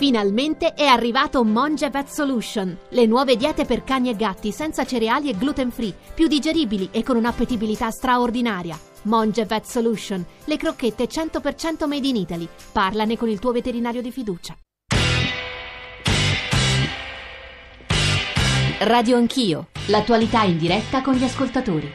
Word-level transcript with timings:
Finalmente 0.00 0.72
è 0.72 0.86
arrivato 0.86 1.44
Monge 1.44 1.90
Vet 1.90 2.08
Solution, 2.08 2.74
le 2.88 3.04
nuove 3.04 3.36
diete 3.36 3.66
per 3.66 3.84
cani 3.84 4.08
e 4.08 4.16
gatti 4.16 4.50
senza 4.50 4.86
cereali 4.86 5.28
e 5.28 5.36
gluten 5.36 5.70
free, 5.70 5.94
più 6.14 6.26
digeribili 6.26 6.88
e 6.90 7.02
con 7.02 7.16
un'appetibilità 7.16 7.90
straordinaria. 7.90 8.78
Monge 9.02 9.44
Vet 9.44 9.64
Solution, 9.64 10.24
le 10.46 10.56
crocchette 10.56 11.06
100% 11.06 11.86
made 11.86 12.08
in 12.08 12.16
Italy. 12.16 12.48
Parlane 12.72 13.18
con 13.18 13.28
il 13.28 13.38
tuo 13.38 13.52
veterinario 13.52 14.00
di 14.00 14.10
fiducia. 14.10 14.56
Radio 18.78 19.18
Anch'io, 19.18 19.66
l'attualità 19.88 20.44
in 20.44 20.56
diretta 20.56 21.02
con 21.02 21.12
gli 21.12 21.24
ascoltatori. 21.24 21.92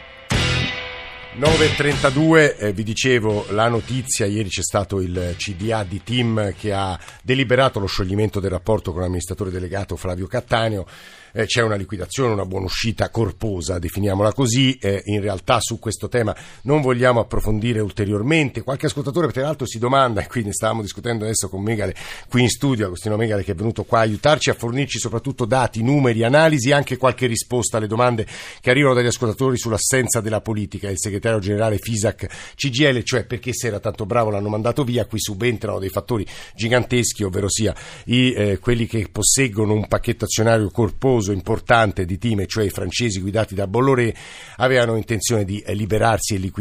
9.32, 1.37 2.55
eh, 2.57 2.71
vi 2.71 2.83
dicevo 2.83 3.47
la 3.49 3.67
notizia, 3.67 4.25
ieri 4.25 4.47
c'è 4.47 4.61
stato 4.61 5.01
il 5.01 5.35
CDA 5.37 5.83
di 5.83 6.01
Tim 6.01 6.53
che 6.57 6.71
ha 6.71 6.97
deliberato 7.21 7.77
lo 7.79 7.87
scioglimento 7.87 8.39
del 8.39 8.51
rapporto 8.51 8.93
con 8.93 9.01
l'amministratore 9.01 9.51
delegato 9.51 9.97
Flavio 9.97 10.27
Cattaneo 10.27 10.87
eh, 11.35 11.45
c'è 11.45 11.61
una 11.61 11.75
liquidazione, 11.75 12.31
una 12.31 12.45
buona 12.45 12.65
uscita 12.65 13.09
corposa, 13.09 13.77
definiamola 13.77 14.31
così. 14.31 14.77
Eh, 14.79 15.01
in 15.05 15.19
realtà 15.19 15.59
su 15.59 15.79
questo 15.79 16.07
tema 16.07 16.33
non 16.61 16.81
vogliamo 16.81 17.19
approfondire 17.19 17.81
ulteriormente. 17.81 18.63
Qualche 18.63 18.85
ascoltatore 18.85 19.27
peraltro 19.27 19.67
si 19.67 19.77
domanda, 19.77 20.21
e 20.21 20.27
quindi 20.27 20.53
stavamo 20.53 20.81
discutendo 20.81 21.25
adesso 21.25 21.49
con 21.49 21.61
Megale 21.61 21.93
qui 22.29 22.41
in 22.41 22.49
studio, 22.49 22.85
Agostino 22.85 23.17
Megale 23.17 23.43
che 23.43 23.51
è 23.51 23.55
venuto 23.55 23.83
qua 23.83 23.99
a 23.99 24.01
aiutarci 24.03 24.49
a 24.49 24.53
fornirci 24.53 24.97
soprattutto 24.97 25.43
dati, 25.43 25.83
numeri, 25.83 26.23
analisi 26.23 26.71
anche 26.71 26.95
qualche 26.95 27.27
risposta 27.27 27.77
alle 27.77 27.87
domande 27.87 28.25
che 28.61 28.69
arrivano 28.69 28.93
dagli 28.93 29.07
ascoltatori 29.07 29.57
sull'assenza 29.57 30.21
della 30.21 30.39
politica. 30.39 30.89
Il 30.89 30.99
segretario 30.99 31.39
generale 31.39 31.77
Fisac 31.79 32.53
CGL, 32.55 33.03
cioè 33.03 33.25
perché 33.25 33.53
se 33.53 33.67
era 33.67 33.79
tanto 33.79 34.05
bravo 34.05 34.29
l'hanno 34.29 34.49
mandato 34.49 34.85
via, 34.85 35.05
qui 35.05 35.19
subentrano 35.19 35.79
dei 35.79 35.89
fattori 35.89 36.25
giganteschi, 36.55 37.23
ovvero 37.23 37.49
sia 37.49 37.75
i, 38.05 38.33
eh, 38.33 38.59
quelli 38.59 38.87
che 38.87 39.09
posseggono 39.11 39.73
un 39.73 39.85
pacchetto 39.87 40.23
azionario 40.23 40.69
corposo 40.69 41.24
numeroso 41.25 41.31
importante 41.31 42.05
di 42.05 42.17
team, 42.17 42.45
cioè 42.45 42.65
i 42.65 42.69
francesi 42.69 43.19
guidati 43.19 43.55
da 43.55 43.67
Bolloré, 43.67 44.13
avevano 44.57 44.95
intenzione 44.95 45.43
di 45.43 45.63
liberarsi 45.67 46.35
e, 46.35 46.51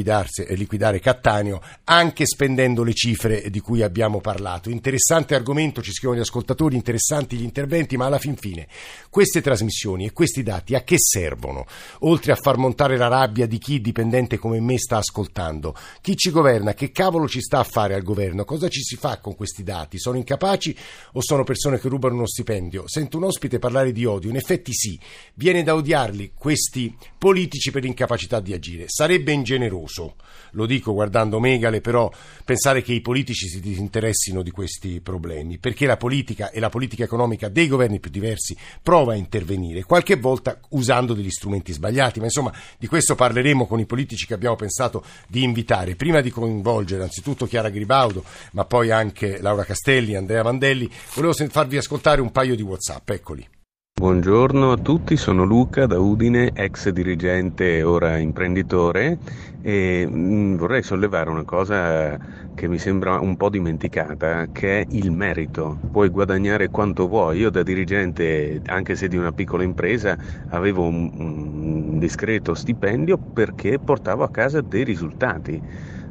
e 0.49 0.55
liquidare 0.55 1.01
Cattaneo, 1.01 1.61
anche 1.85 2.27
spendendo 2.27 2.83
le 2.83 2.95
cifre 2.95 3.51
di 3.51 3.61
cui 3.61 3.83
abbiamo 3.83 4.21
parlato. 4.21 4.71
Interessante 4.71 5.35
argomento, 5.35 5.83
ci 5.83 5.93
scrivono 5.93 6.19
gli 6.19 6.23
ascoltatori, 6.23 6.77
interessanti 6.77 7.37
gli 7.37 7.43
interventi, 7.43 7.97
ma 7.97 8.07
alla 8.07 8.19
fin 8.19 8.37
fine 8.37 8.67
queste 9.11 9.41
trasmissioni 9.41 10.07
e 10.07 10.13
questi 10.13 10.43
dati 10.43 10.75
a 10.75 10.83
che 10.83 10.97
servono? 10.99 11.67
Oltre 12.01 12.33
a 12.33 12.37
far 12.37 12.57
montare 12.57 12.97
la 12.97 13.09
rabbia 13.09 13.47
di 13.47 13.59
chi 13.59 13.81
dipendente 13.81 14.39
come 14.39 14.61
me 14.61 14.79
sta 14.79 14.97
ascoltando, 14.97 15.75
chi 16.01 16.17
ci 16.17 16.31
governa, 16.31 16.75
che 16.75 16.91
cavolo 16.91 17.29
ci 17.29 17.41
sta 17.41 17.59
a 17.59 17.65
fare 17.65 17.95
al 17.95 18.03
governo? 18.03 18.45
Cosa 18.45 18.69
ci 18.69 18.83
si 18.83 18.97
fa 18.97 19.19
con 19.19 19.37
questi 19.37 19.63
dati? 19.63 19.99
Sono 19.99 20.17
incapaci 20.17 20.77
o 21.13 21.21
sono 21.23 21.45
persone 21.45 21.79
che 21.79 21.89
rubano 21.89 22.15
uno 22.15 22.27
stipendio? 22.27 22.85
Sento 22.87 23.19
un 23.19 23.25
ospite 23.25 23.59
parlare 23.59 23.93
di 23.93 24.05
odio, 24.05 24.31
in 24.31 24.37
effetti 24.37 24.54
effetti 24.55 24.73
sì, 24.73 24.99
viene 25.35 25.63
da 25.63 25.75
odiarli 25.75 26.33
questi 26.37 26.95
politici 27.19 27.71
per 27.71 27.83
l'incapacità 27.83 28.41
di 28.41 28.53
agire. 28.53 28.85
Sarebbe 28.87 29.33
ingeneroso, 29.33 30.15
lo 30.53 30.67
dico 30.67 30.93
guardando 30.93 31.41
Megale, 31.41 31.81
però 31.81 32.11
pensare 32.45 32.83
che 32.83 32.93
i 32.93 33.01
politici 33.01 33.49
si 33.49 33.61
disinteressino 33.61 34.43
di 34.43 34.51
questi 34.51 35.01
problemi, 35.01 35.59
perché 35.59 35.87
la 35.87 35.97
politica 35.97 36.51
e 36.51 36.61
la 36.61 36.69
politica 36.69 37.05
economica 37.05 37.49
dei 37.49 37.67
governi 37.67 37.99
più 37.99 38.11
diversi 38.11 38.57
prova 38.83 39.13
a 39.13 39.17
intervenire, 39.17 39.83
qualche 39.83 40.17
volta 40.17 40.61
usando 40.71 41.15
degli 41.15 41.31
strumenti 41.31 41.73
sbagliati, 41.73 42.21
ma 42.21 42.27
insomma 42.27 42.53
di 42.79 42.87
questo 42.87 43.15
parleremo 43.15 43.67
con 43.67 43.81
i 43.81 43.87
politici 43.87 44.27
che 44.27 44.35
abbiamo 44.35 44.57
pensato 44.57 45.05
di 45.27 45.43
invitare. 45.43 45.97
Prima 45.97 46.21
di 46.21 46.31
coinvolgere 46.31 47.03
anzitutto 47.03 47.47
Chiara 47.47 47.71
Gribaudo, 47.71 48.25
ma 48.53 48.65
poi 48.65 48.91
anche 48.91 49.41
Laura 49.41 49.65
Castelli, 49.65 50.15
Andrea 50.15 50.43
Vandelli, 50.43 50.89
volevo 51.15 51.33
farvi 51.49 51.77
ascoltare 51.77 52.21
un 52.21 52.31
paio 52.31 52.55
di 52.55 52.63
WhatsApp, 52.63 53.11
eccoli. 53.11 53.49
Buongiorno 53.97 54.73
a 54.73 54.77
tutti, 54.77 55.17
sono 55.17 55.45
Luca 55.45 55.87
da 55.87 55.99
Udine, 55.99 56.51
ex 56.53 56.89
dirigente 56.91 57.79
e 57.79 57.83
ora 57.85 58.19
imprenditore 58.19 59.19
e 59.61 60.05
mm, 60.09 60.57
vorrei 60.57 60.83
sollevare 60.83 61.31
una 61.31 61.45
cosa 61.45 62.19
che 62.55 62.69
mi 62.69 62.79
sembra 62.79 63.19
un 63.21 63.37
po' 63.37 63.49
dimenticata, 63.49 64.47
che 64.53 64.81
è 64.81 64.87
il 64.91 65.11
merito. 65.13 65.79
Puoi 65.91 66.09
guadagnare 66.09 66.71
quanto 66.71 67.07
vuoi. 67.09 67.39
Io 67.39 67.51
da 67.51 67.63
dirigente, 67.63 68.61
anche 68.67 68.97
se 68.97 69.09
di 69.09 69.17
una 69.17 69.33
piccola 69.33 69.63
impresa, 69.63 70.19
avevo 70.49 70.87
un, 70.87 71.11
un 71.15 71.99
discreto 71.99 72.55
stipendio 72.55 73.19
perché 73.33 73.79
portavo 73.79 74.25
a 74.25 74.31
casa 74.31 74.61
dei 74.61 74.85
risultati 74.85 75.63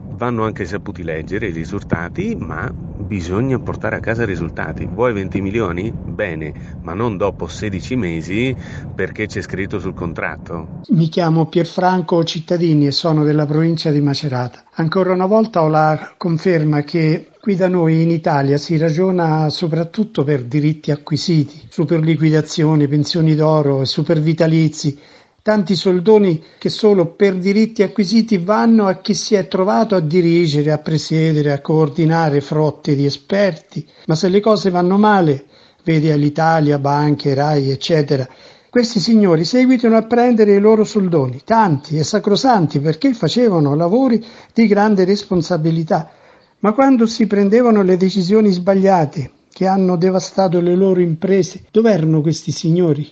vanno 0.10 0.44
anche 0.44 0.66
saputi 0.66 1.04
leggere 1.04 1.48
i 1.48 1.52
risultati, 1.52 2.36
ma 2.40 2.72
bisogna 2.96 3.60
portare 3.60 3.96
a 3.96 4.00
casa 4.00 4.24
i 4.24 4.28
risultati. 4.28 4.86
Vuoi 4.86 5.14
20 5.14 5.42
milioni? 5.42 5.94
Bene, 6.04 6.54
ma 6.82 6.94
non 6.94 7.18
dopo 7.18 7.48
16 7.48 7.96
mesi 7.96 8.56
perché 8.94 9.26
c'è 9.28 9.42
scritto 9.42 9.80
sul 9.80 9.94
contratto. 9.94 10.68
Mi 10.90 11.08
chiamo 11.10 11.48
Pierfranco 11.48 12.24
Cittadini 12.24 12.88
e 12.88 12.92
sono 12.92 13.24
della 13.24 13.46
provincia 13.46 13.92
di 13.92 14.02
Macerata. 14.02 14.64
Ancora 14.76 15.14
una 15.14 15.26
volta 15.26 15.62
ho 15.62 15.68
la 15.68 16.14
conferma 16.18 16.82
che 16.82 17.28
Qui 17.44 17.58
da 17.58 17.68
noi 17.68 18.02
in 18.04 18.10
Italia 18.10 18.58
si 18.58 18.78
ragiona 18.78 19.50
soprattutto 19.50 20.24
per 20.24 20.46
diritti 20.46 20.92
acquisiti, 20.92 21.68
super 21.70 22.00
liquidazioni, 22.00 22.88
pensioni 22.88 23.36
d'oro 23.36 23.82
e 23.82 23.86
super 23.86 24.22
vitalizi 24.22 24.98
tanti 25.44 25.76
soldoni 25.76 26.42
che 26.58 26.70
solo 26.70 27.16
per 27.16 27.36
diritti 27.36 27.84
acquisiti 27.84 28.38
vanno 28.38 28.88
a 28.88 29.02
chi 29.02 29.14
si 29.14 29.36
è 29.36 29.50
trovato 29.50 29.94
a 29.94 30.00
dirigere, 30.00 30.72
a 30.72 30.78
presiedere, 30.78 31.52
a 31.52 31.60
coordinare 31.60 32.40
frotte 32.40 32.96
di 32.96 33.06
esperti, 33.06 33.86
ma 34.06 34.16
se 34.16 34.30
le 34.30 34.40
cose 34.40 34.70
vanno 34.70 34.98
male, 34.98 35.44
vedi 35.84 36.10
all'Italia, 36.10 36.80
banche, 36.80 37.34
RAI, 37.34 37.72
eccetera, 37.72 38.26
questi 38.70 39.02
signori 39.02 39.44
seguitano 39.44 39.98
a 39.98 40.04
prendere 40.04 40.56
i 40.56 40.60
loro 40.62 40.86
soldoni, 40.86 41.42
tanti 41.44 41.98
e 41.98 42.06
sacrosanti 42.06 42.80
perché 42.80 43.14
facevano 43.14 43.76
lavori 43.76 44.26
di 44.54 44.66
grande 44.66 45.04
responsabilità, 45.04 46.10
ma 46.60 46.72
quando 46.72 47.06
si 47.06 47.28
prendevano 47.28 47.82
le 47.84 47.98
decisioni 47.98 48.50
sbagliate 48.50 49.32
che 49.52 49.68
hanno 49.68 49.98
devastato 49.98 50.62
le 50.62 50.76
loro 50.76 51.02
imprese, 51.02 51.66
dove 51.70 51.92
erano 51.92 52.22
questi 52.22 52.52
signori? 52.52 53.12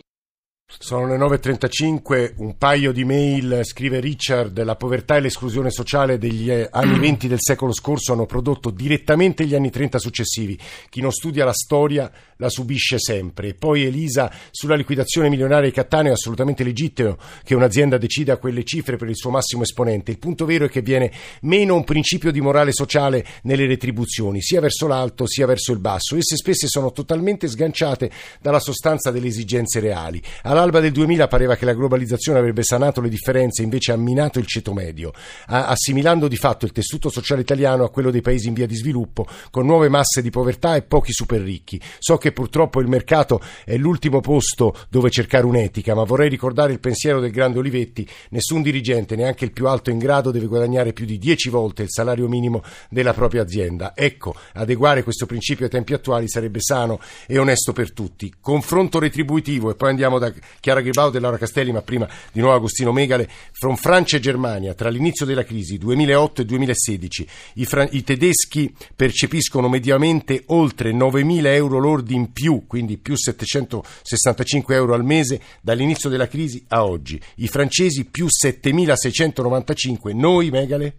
Sono 0.80 1.06
le 1.06 1.18
9.35, 1.18 2.34
un 2.38 2.58
paio 2.58 2.94
di 2.94 3.04
mail, 3.04 3.59
scrive 3.64 4.00
Richard, 4.00 4.64
la 4.64 4.78
povertà 4.78 5.18
e 5.18 5.20
l'esclusione 5.20 5.70
sociale 5.70 6.18
degli 6.18 6.50
eh, 6.50 6.68
anni 6.72 6.98
20 6.98 7.28
del 7.28 7.40
secolo 7.42 7.74
scorso 7.74 8.14
hanno 8.14 8.26
prodotto 8.26 8.70
direttamente 8.70 9.46
gli 9.46 9.54
anni 9.54 9.70
30 9.70 10.00
successivi. 10.00 10.58
Chi 10.90 11.02
non 11.02 11.12
studia 11.12 11.44
la 11.44 11.54
storia 11.54 12.09
la 12.38 12.50
subisce 12.50 12.98
sempre. 13.00 13.50
E 13.50 13.54
poi 13.54 13.84
Elisa, 13.84 14.34
sulla 14.50 14.76
liquidazione 14.76 15.30
milionaria 15.30 15.70
di 15.70 15.76
Cattaneo 15.76 16.12
è 16.12 16.16
assolutamente 16.16 16.64
legittimo 16.64 17.18
che 17.44 17.53
un'azienda 17.53 17.98
decida 17.98 18.38
quelle 18.38 18.64
cifre 18.64 18.96
per 18.96 19.09
il 19.09 19.16
suo 19.16 19.30
massimo 19.30 19.64
esponente. 19.64 20.12
Il 20.12 20.20
punto 20.20 20.46
vero 20.46 20.66
è 20.66 20.70
che 20.70 20.82
viene 20.82 21.12
meno 21.42 21.76
un 21.76 21.84
principio 21.84 22.32
di 22.32 22.42
morale 22.42 22.72
sociale 22.72 23.26
nelle 23.44 23.68
retribuzioni, 23.68 24.42
sia 24.42 24.62
verso 24.62 24.88
l'alto 24.88 25.28
sia 25.28 25.46
verso 25.46 25.72
il 25.74 25.80
basso. 25.80 26.16
Esse 26.16 26.36
spesso 26.36 26.68
sono 26.68 26.92
totalmente 26.92 27.48
sganciate 27.48 28.09
dalla 28.42 28.59
sostanza 28.59 29.12
delle 29.12 29.28
esigenze 29.28 29.80
reali. 29.80 30.22
Alla 30.44 30.61
All'alba 30.62 30.80
del 30.80 30.92
2000 30.92 31.28
pareva 31.28 31.56
che 31.56 31.66
la 31.66 31.74
globalizzazione 31.74 32.38
avrebbe 32.38 32.62
sanato 32.62 33.02
le 33.02 33.10
differenze, 33.10 33.64
invece 33.64 33.94
ha 33.94 33.98
minato 33.98 34.38
il 34.38 34.46
ceto 34.46 34.74
medio, 34.74 35.12
assimilando 35.48 36.28
di 36.28 36.36
fatto 36.36 36.66
il 36.66 36.72
tessuto 36.72 37.10
sociale 37.10 37.42
italiano 37.42 37.84
a 37.84 37.90
quello 37.90 38.12
dei 38.12 38.22
paesi 38.22 38.48
in 38.48 38.54
via 38.54 38.68
di 38.68 38.76
sviluppo, 38.76 39.26
con 39.50 39.66
nuove 39.66 39.90
masse 39.90 40.22
di 40.22 40.30
povertà 40.30 40.76
e 40.76 40.84
pochi 40.84 41.14
super 41.14 41.42
ricchi. 41.42 41.82
So 41.98 42.18
che 42.18 42.32
purtroppo 42.32 42.80
il 42.80 42.88
mercato 42.88 43.42
è 43.66 43.76
l'ultimo 43.76 44.20
posto 44.20 44.76
dove 44.88 45.10
cercare 45.10 45.48
un'etica, 45.48 45.96
ma 45.96 46.04
vorrei 46.04 46.30
ricordare 46.30 46.74
il 46.74 46.80
pensiero 46.80 47.20
del 47.20 47.32
grande 47.32 47.58
Olivetti, 47.58 48.08
nessun 48.30 48.62
dirigente, 48.62 49.16
neanche 49.16 49.46
il 49.46 49.54
più 49.54 49.68
alto 49.68 49.90
in 49.90 49.98
grado, 49.98 50.30
deve 50.30 50.46
guadagnare 50.46 50.94
più 50.94 51.08
di 51.08 51.18
10 51.18 51.50
volte 51.50 51.82
il 51.82 51.90
salario 51.90 52.28
minimo 52.28 52.62
della 52.88 53.14
propria 53.16 53.42
azienda. 53.42 53.94
Ecco, 53.96 54.36
adeguare 54.54 55.02
questo 55.02 55.26
principio 55.26 55.66
ai 55.66 55.72
tempi 55.72 55.96
attuali 55.96 56.30
sarebbe 56.30 56.60
sano 56.62 57.00
e 57.26 57.40
onesto 57.40 57.74
per 57.74 57.94
tutti. 57.94 58.32
Confronto 58.40 59.00
retributivo 59.00 59.72
e 59.72 59.76
poi 59.76 59.90
andiamo 59.90 60.20
da 60.20 60.32
Chiara 60.59 60.82
Gribaudo 60.82 61.18
e 61.18 61.20
Laura 61.20 61.38
Castelli, 61.38 61.72
ma 61.72 61.82
prima 61.82 62.08
di 62.32 62.40
nuovo 62.40 62.56
Agostino 62.56 62.92
Megale, 62.92 63.30
from 63.52 63.76
Francia 63.76 64.18
e 64.18 64.20
Germania, 64.20 64.74
tra 64.74 64.90
l'inizio 64.90 65.26
della 65.26 65.44
crisi 65.44 65.78
2008 65.78 66.42
e 66.42 66.46
2016, 66.46 67.28
i, 67.56 67.66
fran- 67.66 67.90
i 67.92 68.03
tedeschi 68.03 68.74
percepiscono 68.96 69.70
mediamente 69.70 70.44
oltre 70.48 70.92
9.000 70.92 71.46
euro 71.48 71.80
lordi 71.80 72.16
in 72.16 72.32
più, 72.32 72.66
quindi 72.68 72.98
più 72.98 73.16
765 73.16 74.76
euro 74.76 74.94
al 74.94 75.03
mese 75.03 75.42
dall'inizio 75.62 76.09
della 76.09 76.28
crisi 76.28 76.64
a 76.70 76.86
oggi. 76.86 77.20
I 77.36 77.47
francesi 77.47 78.06
più 78.06 78.28
7.695, 78.28 80.16
noi 80.16 80.50
Megale? 80.50 80.96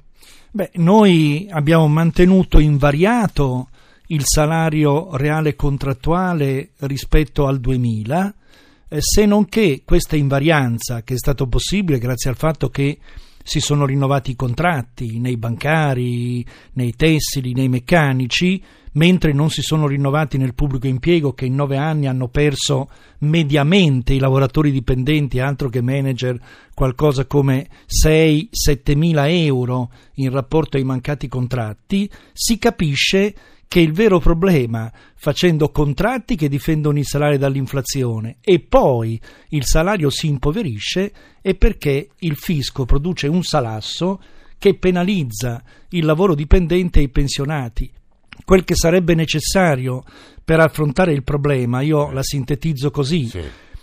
Beh, 0.50 0.70
noi 0.75 1.48
abbiamo 1.50 1.88
mantenuto 1.88 2.58
invariato 2.58 3.69
il 4.08 4.22
salario 4.25 5.16
reale 5.16 5.56
contrattuale 5.56 6.72
rispetto 6.81 7.46
al 7.46 7.58
2000 7.58 8.34
eh, 8.92 8.98
se 9.00 9.24
non 9.24 9.46
che 9.46 9.82
questa 9.86 10.16
invarianza 10.16 11.02
che 11.02 11.14
è 11.14 11.16
stato 11.16 11.46
possibile 11.46 11.98
grazie 11.98 12.28
al 12.28 12.36
fatto 12.36 12.68
che 12.68 12.98
si 13.42 13.58
sono 13.58 13.86
rinnovati 13.86 14.32
i 14.32 14.36
contratti 14.36 15.18
nei 15.18 15.38
bancari, 15.38 16.44
nei 16.74 16.92
tessili, 16.94 17.54
nei 17.54 17.70
meccanici, 17.70 18.62
mentre 18.92 19.32
non 19.32 19.48
si 19.48 19.62
sono 19.62 19.86
rinnovati 19.86 20.36
nel 20.36 20.54
pubblico 20.54 20.86
impiego 20.86 21.32
che 21.32 21.46
in 21.46 21.54
nove 21.54 21.78
anni 21.78 22.06
hanno 22.06 22.28
perso 22.28 22.90
mediamente 23.20 24.12
i 24.12 24.18
lavoratori 24.18 24.70
dipendenti, 24.70 25.40
altro 25.40 25.70
che 25.70 25.80
manager, 25.80 26.38
qualcosa 26.74 27.24
come 27.24 27.68
6-7 27.88 28.94
mila 28.94 29.28
euro 29.28 29.90
in 30.16 30.30
rapporto 30.30 30.76
ai 30.76 30.84
mancati 30.84 31.28
contratti, 31.28 32.08
si 32.32 32.58
capisce 32.58 33.34
che 33.72 33.80
il 33.80 33.92
vero 33.92 34.19
problema, 34.19 34.92
facendo 35.14 35.70
contratti 35.70 36.36
che 36.36 36.50
difendono 36.50 36.98
il 36.98 37.06
salario 37.06 37.38
dall'inflazione 37.38 38.36
e 38.42 38.60
poi 38.60 39.19
il 39.48 39.64
salario 39.64 40.10
si 40.10 40.26
impoverisce, 40.26 41.10
è 41.40 41.54
perché 41.54 42.10
il 42.19 42.36
fisco 42.36 42.84
produce 42.84 43.28
un 43.28 43.42
salasso 43.42 44.20
che 44.58 44.76
penalizza 44.76 45.62
il 45.88 46.04
lavoro 46.04 46.34
dipendente 46.34 46.98
e 46.98 47.04
i 47.04 47.08
pensionati. 47.08 47.90
Quel 48.44 48.62
che 48.64 48.74
sarebbe 48.74 49.14
necessario 49.14 50.04
per 50.44 50.60
affrontare 50.60 51.14
il 51.14 51.22
problema, 51.22 51.80
io 51.80 52.10
la 52.10 52.22
sintetizzo 52.22 52.90
così. 52.90 53.26
Sì. 53.26 53.42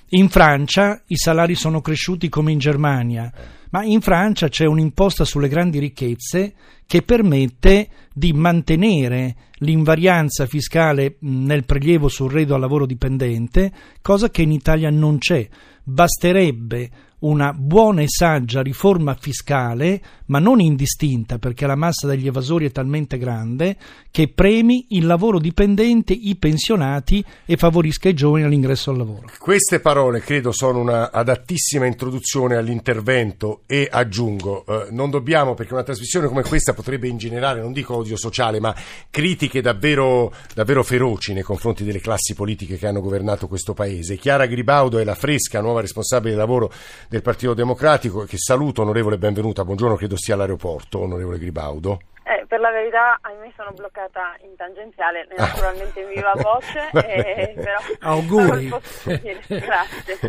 In 0.10 0.30
Francia 0.30 1.02
i 1.08 1.18
salari 1.18 1.56
sono 1.56 1.82
cresciuti 1.82 2.30
come 2.30 2.52
in 2.52 2.58
Germania 2.58 3.32
ma 3.72 3.84
in 3.84 4.02
Francia 4.02 4.48
c'è 4.48 4.66
un'imposta 4.66 5.26
sulle 5.26 5.48
grandi 5.48 5.80
ricchezze 5.80 6.54
che 6.86 7.04
permette 7.04 7.90
di 8.14 8.34
mantenere 8.34 9.36
l'invarianza 9.60 10.48
fiscale 10.48 11.18
nel 11.20 11.66
prelievo 11.66 12.08
sul 12.08 12.32
reddito 12.32 12.56
al 12.56 12.62
lavoro 12.62 12.88
dipendente, 12.88 13.72
cosa 14.02 14.30
che 14.30 14.42
in 14.42 14.52
Italia 14.52 14.90
non 14.90 15.20
c'è. 15.20 15.48
Basterebbe 15.84 16.90
una 17.20 17.54
buona 17.54 18.02
e 18.02 18.08
saggia 18.08 18.62
riforma 18.62 19.16
fiscale, 19.20 20.02
ma 20.26 20.40
non 20.40 20.60
indistinta 20.60 21.38
perché 21.38 21.66
la 21.66 21.76
massa 21.76 22.08
degli 22.08 22.28
evasori 22.28 22.66
è 22.66 22.72
talmente 22.72 23.18
grande, 23.18 23.76
che 24.12 24.28
premi 24.28 24.88
il 24.90 25.06
lavoro 25.06 25.40
dipendente, 25.40 26.14
i 26.14 26.36
pensionati 26.36 27.24
e 27.46 27.58
favorisca 27.58 28.10
i 28.10 28.14
giovani 28.14 28.44
all'ingresso 28.44 28.92
al 28.92 28.98
lavoro. 28.98 29.30
Queste 29.38 29.80
parole 29.80 30.22
credo 30.22 30.52
sono 30.52 30.80
una 30.80 31.12
adattissima 31.12 31.86
introduzione 31.86 32.56
all'intervento 32.56 33.62
e 33.66 33.88
aggiungo, 33.90 34.66
eh, 34.66 34.88
non 34.92 35.10
dobbiamo 35.10 35.54
perché 35.54 35.74
una 35.74 35.84
trasmissione 35.84 36.28
come 36.28 36.44
questa 36.44 36.74
potrebbe 36.74 37.08
ingenerare, 37.08 37.62
non 37.62 37.74
dico 37.74 37.96
odio 37.96 38.18
sociale, 38.18 38.60
ma 38.60 38.74
critiche 39.10 39.62
davvero, 39.62 40.34
davvero 40.54 40.84
feroci 40.84 41.34
nei 41.34 41.44
confronti 41.44 41.84
delle 41.84 42.00
classi 42.00 42.34
politiche 42.34 42.78
che 42.78 42.88
hanno 42.88 43.02
governato 43.02 43.48
questo 43.48 43.74
paese. 43.74 44.18
Chiara 44.18 44.46
Gribaudo 44.46 45.00
è 45.00 45.04
la 45.04 45.16
fresca 45.16 45.62
nuova 45.62 45.82
responsabile 45.82 46.32
del 46.32 46.40
lavoro 46.40 46.72
del 47.10 47.24
Partito 47.24 47.56
Democratico, 47.56 48.24
che 48.26 48.38
saluto, 48.38 48.84
onorevole 48.84 49.18
benvenuta, 49.18 49.66
buongiorno, 49.66 49.96
credo 49.96 50.16
sia 50.16 50.36
all'aeroporto, 50.36 51.00
onorevole 51.00 51.40
Gribaudo. 51.40 52.00
Eh, 52.30 52.46
per 52.46 52.60
la 52.60 52.70
verità, 52.70 53.18
ahimè, 53.22 53.52
sono 53.56 53.72
bloccata 53.72 54.36
in 54.44 54.56
tangenziale, 54.56 55.28
ah. 55.36 55.46
naturalmente 55.46 56.00
in 56.00 56.10
viva 56.10 56.32
voce, 56.36 56.90
eh, 57.04 57.54
però 57.56 57.80
auguri. 58.02 58.70
Grazie. 59.50 60.20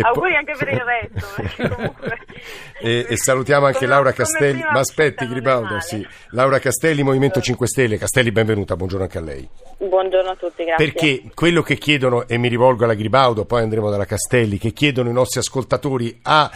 auguri 0.00 0.30
po- 0.30 0.36
anche 0.38 0.54
per 0.56 0.68
il 0.68 0.80
resto. 0.80 1.68
Comunque... 1.74 2.18
e, 2.80 3.06
e, 3.10 3.16
salutiamo 3.18 3.66
anche 3.66 3.80
come, 3.80 3.90
Laura 3.90 4.12
Castelli. 4.12 4.62
Ma 4.62 4.78
aspetti, 4.78 5.28
Gribaudo, 5.28 5.80
sì. 5.80 6.06
Laura 6.30 6.58
Castelli, 6.58 7.02
Movimento 7.02 7.42
5 7.42 7.66
Stelle. 7.66 7.98
Castelli, 7.98 8.32
benvenuta, 8.32 8.74
buongiorno 8.74 9.04
anche 9.04 9.18
a 9.18 9.22
lei. 9.22 9.46
Buongiorno 9.76 10.30
a 10.30 10.36
tutti, 10.36 10.64
grazie. 10.64 10.82
Perché 10.82 11.24
quello 11.34 11.60
che 11.60 11.76
chiedono, 11.76 12.26
e 12.26 12.38
mi 12.38 12.48
rivolgo 12.48 12.84
alla 12.84 12.94
Gribaudo, 12.94 13.44
poi 13.44 13.60
andremo 13.60 13.90
dalla 13.90 14.06
Castelli, 14.06 14.56
che 14.56 14.70
chiedono 14.70 15.10
i 15.10 15.12
nostri 15.12 15.40
ascoltatori 15.40 16.20
a 16.22 16.50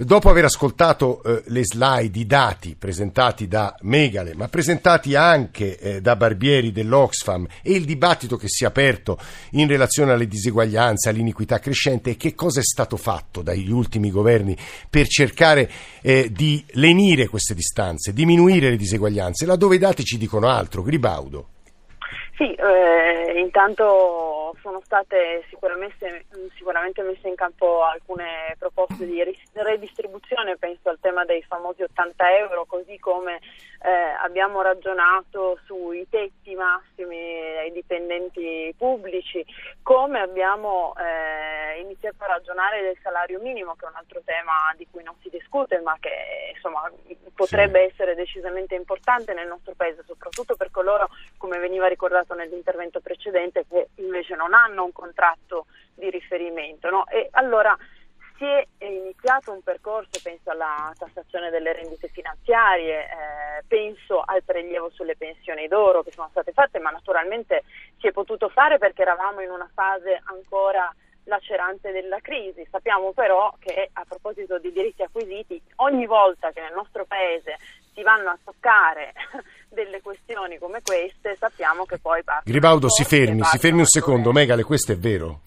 Dopo 0.00 0.30
aver 0.30 0.44
ascoltato 0.44 1.20
eh, 1.24 1.42
le 1.46 1.64
slide, 1.64 2.20
i 2.20 2.24
dati 2.24 2.76
presentati 2.78 3.48
da 3.48 3.74
Megale, 3.80 4.32
ma 4.36 4.46
presentati 4.46 5.16
anche 5.16 5.76
eh, 5.76 6.00
da 6.00 6.14
Barbieri 6.14 6.70
dell'Oxfam 6.70 7.44
e 7.62 7.72
il 7.72 7.84
dibattito 7.84 8.36
che 8.36 8.46
si 8.48 8.62
è 8.62 8.68
aperto 8.68 9.18
in 9.52 9.66
relazione 9.66 10.12
alle 10.12 10.28
diseguaglianze, 10.28 11.08
all'iniquità 11.08 11.58
crescente 11.58 12.10
e 12.10 12.16
che 12.16 12.36
cosa 12.36 12.60
è 12.60 12.62
stato 12.62 12.96
fatto 12.96 13.42
dagli 13.42 13.72
ultimi 13.72 14.12
governi 14.12 14.56
per 14.88 15.08
cercare 15.08 15.68
eh, 16.00 16.30
di 16.30 16.64
lenire 16.74 17.26
queste 17.26 17.54
distanze, 17.54 18.12
diminuire 18.12 18.70
le 18.70 18.76
diseguaglianze, 18.76 19.46
laddove 19.46 19.74
i 19.74 19.78
dati 19.78 20.04
ci 20.04 20.16
dicono 20.16 20.46
altro. 20.46 20.84
Gribaudo. 20.84 21.48
Sì, 22.38 22.52
eh, 22.52 23.40
intanto 23.40 24.54
sono 24.62 24.80
state 24.84 25.44
sicuramente, 25.48 26.26
sicuramente, 26.54 27.02
messe 27.02 27.26
in 27.26 27.34
campo 27.34 27.82
alcune 27.82 28.54
proposte 28.56 29.06
di 29.06 29.20
redistribuzione, 29.54 30.56
penso 30.56 30.88
al 30.88 31.00
tema 31.00 31.24
dei 31.24 31.42
famosi 31.42 31.82
80 31.82 32.36
euro, 32.36 32.64
così 32.64 32.96
come 33.00 33.40
eh, 33.80 33.90
abbiamo 34.20 34.60
ragionato 34.60 35.58
sui 35.64 36.06
tetti 36.08 36.54
massimi 36.54 37.16
ai 37.58 37.72
dipendenti 37.72 38.74
pubblici, 38.76 39.44
come 39.82 40.20
abbiamo 40.20 40.94
eh, 40.96 41.80
iniziato 41.80 42.24
a 42.24 42.26
ragionare 42.26 42.82
del 42.82 42.98
salario 43.02 43.38
minimo, 43.40 43.74
che 43.76 43.86
è 43.86 43.88
un 43.88 43.94
altro 43.94 44.20
tema 44.24 44.74
di 44.76 44.86
cui 44.90 45.02
non 45.02 45.14
si 45.22 45.28
discute, 45.28 45.80
ma 45.80 45.96
che 46.00 46.52
insomma, 46.54 46.90
potrebbe 47.34 47.80
sì. 47.80 47.92
essere 47.92 48.14
decisamente 48.14 48.74
importante 48.74 49.32
nel 49.32 49.46
nostro 49.46 49.74
Paese, 49.76 50.02
soprattutto 50.06 50.56
per 50.56 50.70
coloro, 50.70 51.08
come 51.36 51.58
veniva 51.58 51.86
ricordato 51.86 52.34
nell'intervento 52.34 53.00
precedente, 53.00 53.64
che 53.68 53.90
invece 53.96 54.34
non 54.34 54.54
hanno 54.54 54.84
un 54.84 54.92
contratto 54.92 55.66
di 55.94 56.10
riferimento. 56.10 56.90
No? 56.90 57.06
E 57.06 57.28
allora 57.32 57.76
si 58.38 58.44
è 58.44 58.84
iniziato 58.84 59.52
un 59.52 59.62
percorso, 59.62 60.20
penso 60.22 60.50
alla 60.50 60.92
tassazione 60.96 61.50
delle 61.50 61.72
rendite 61.72 62.08
finanziarie, 62.08 63.02
eh, 63.02 63.64
penso 63.66 64.22
al 64.24 64.42
prelievo 64.44 64.90
sulle 64.90 65.16
pensioni 65.16 65.66
d'oro 65.66 66.02
che 66.02 66.12
sono 66.12 66.28
state 66.30 66.52
fatte, 66.52 66.78
ma 66.78 66.90
naturalmente 66.90 67.64
si 67.98 68.06
è 68.06 68.12
potuto 68.12 68.48
fare 68.48 68.78
perché 68.78 69.02
eravamo 69.02 69.40
in 69.40 69.50
una 69.50 69.68
fase 69.74 70.20
ancora 70.24 70.94
lacerante 71.24 71.90
della 71.90 72.20
crisi. 72.20 72.66
Sappiamo 72.70 73.12
però 73.12 73.52
che 73.58 73.90
a 73.92 74.04
proposito 74.08 74.58
di 74.58 74.72
diritti 74.72 75.02
acquisiti, 75.02 75.60
ogni 75.76 76.06
volta 76.06 76.50
che 76.52 76.60
nel 76.60 76.72
nostro 76.74 77.04
paese 77.04 77.58
si 77.92 78.02
vanno 78.02 78.30
a 78.30 78.38
toccare 78.42 79.12
delle 79.68 80.00
questioni 80.00 80.58
come 80.58 80.80
queste, 80.80 81.36
sappiamo 81.36 81.84
che 81.84 81.98
poi 81.98 82.22
Gribaudo 82.44 82.88
si 82.88 83.04
fermi, 83.04 83.42
si 83.42 83.58
fermi 83.58 83.80
un 83.80 83.86
secondo, 83.86 84.30
Megale, 84.30 84.62
questo 84.62 84.92
è 84.92 84.96
vero. 84.96 85.40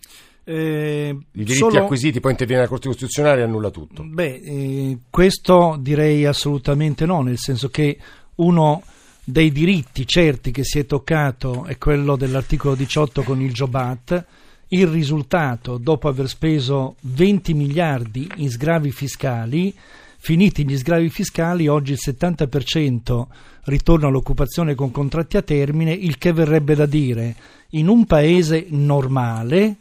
Eh, 0.43 1.09
I 1.09 1.25
diritti 1.31 1.55
solo... 1.55 1.79
acquisiti, 1.79 2.19
poi 2.19 2.31
interviene 2.31 2.63
la 2.63 2.67
Corte 2.67 2.87
Costituzionale 2.87 3.41
e 3.41 3.43
annulla 3.43 3.69
tutto. 3.69 4.03
Beh, 4.03 4.41
eh, 4.43 4.97
questo 5.09 5.77
direi 5.79 6.25
assolutamente 6.25 7.05
no, 7.05 7.21
nel 7.21 7.37
senso 7.37 7.69
che 7.69 7.97
uno 8.35 8.83
dei 9.23 9.51
diritti 9.51 10.07
certi 10.07 10.51
che 10.51 10.63
si 10.63 10.79
è 10.79 10.85
toccato 10.85 11.65
è 11.65 11.77
quello 11.77 12.15
dell'articolo 12.15 12.75
18 12.75 13.21
con 13.23 13.41
il 13.41 13.53
Jobat. 13.53 14.25
Il 14.69 14.87
risultato, 14.87 15.77
dopo 15.77 16.07
aver 16.07 16.29
speso 16.29 16.95
20 17.01 17.53
miliardi 17.53 18.29
in 18.37 18.49
sgravi 18.49 18.91
fiscali, 18.91 19.73
finiti 20.17 20.65
gli 20.65 20.77
sgravi 20.77 21.09
fiscali, 21.09 21.67
oggi 21.67 21.91
il 21.91 21.99
70% 22.01 23.25
ritorna 23.65 24.07
all'occupazione 24.07 24.73
con 24.73 24.91
contratti 24.91 25.35
a 25.35 25.41
termine, 25.41 25.91
il 25.91 26.17
che 26.17 26.31
verrebbe 26.31 26.73
da 26.73 26.85
dire 26.85 27.35
in 27.71 27.89
un 27.89 28.05
paese 28.05 28.65
normale 28.69 29.75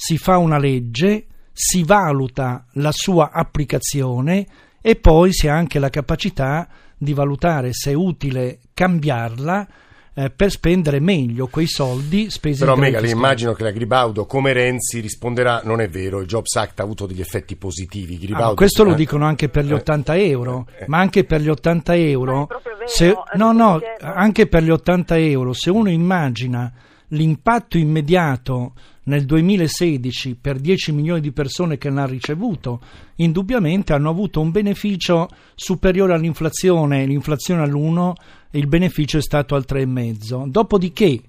si 0.00 0.16
fa 0.16 0.36
una 0.36 0.58
legge, 0.58 1.26
si 1.52 1.82
valuta 1.82 2.64
la 2.74 2.92
sua 2.92 3.32
applicazione 3.32 4.46
e 4.80 4.94
poi 4.94 5.32
si 5.32 5.48
ha 5.48 5.56
anche 5.56 5.80
la 5.80 5.90
capacità 5.90 6.68
di 6.96 7.12
valutare 7.12 7.72
se 7.72 7.90
è 7.90 7.94
utile 7.94 8.60
cambiarla 8.74 9.66
eh, 10.14 10.30
per 10.30 10.52
spendere 10.52 11.00
meglio 11.00 11.48
quei 11.48 11.66
soldi 11.66 12.30
spesi 12.30 12.60
Però 12.60 12.76
Megali, 12.76 13.10
immagino 13.10 13.54
che 13.54 13.64
la 13.64 13.72
Gribaudo 13.72 14.24
come 14.24 14.52
Renzi 14.52 15.00
risponderà 15.00 15.62
non 15.64 15.80
è 15.80 15.88
vero, 15.88 16.20
il 16.20 16.28
Jobs 16.28 16.54
Act 16.54 16.78
ha 16.78 16.84
avuto 16.84 17.06
degli 17.06 17.20
effetti 17.20 17.56
positivi. 17.56 18.20
Ah, 18.34 18.54
questo 18.54 18.84
lo 18.84 18.94
dicono 18.94 19.24
anche 19.26 19.48
per 19.48 19.64
gli 19.64 19.72
80 19.72 20.14
eh, 20.14 20.28
euro, 20.28 20.68
eh, 20.78 20.84
ma 20.86 20.98
anche 20.98 21.24
per 21.24 21.40
gli 21.40 21.48
80 21.48 21.96
euro, 21.96 22.46
se, 22.84 23.16
no, 23.34 23.50
no, 23.50 23.80
anche 24.00 24.46
per 24.46 24.62
gli 24.62 24.70
80 24.70 25.18
euro, 25.18 25.52
se 25.52 25.70
uno 25.70 25.90
immagina 25.90 26.72
l'impatto 27.08 27.78
immediato 27.78 28.74
nel 29.08 29.24
2016 29.24 30.36
per 30.36 30.58
10 30.58 30.92
milioni 30.92 31.20
di 31.20 31.32
persone 31.32 31.78
che 31.78 31.88
l'hanno 31.88 32.06
ricevuto, 32.06 32.80
indubbiamente 33.16 33.94
hanno 33.94 34.10
avuto 34.10 34.40
un 34.40 34.50
beneficio 34.50 35.28
superiore 35.54 36.12
all'inflazione, 36.12 37.06
l'inflazione 37.06 37.62
all'1 37.62 38.12
e 38.50 38.58
il 38.58 38.66
beneficio 38.66 39.18
è 39.18 39.22
stato 39.22 39.54
al 39.54 39.64
3,5. 39.66 40.46
Dopodiché 40.48 41.20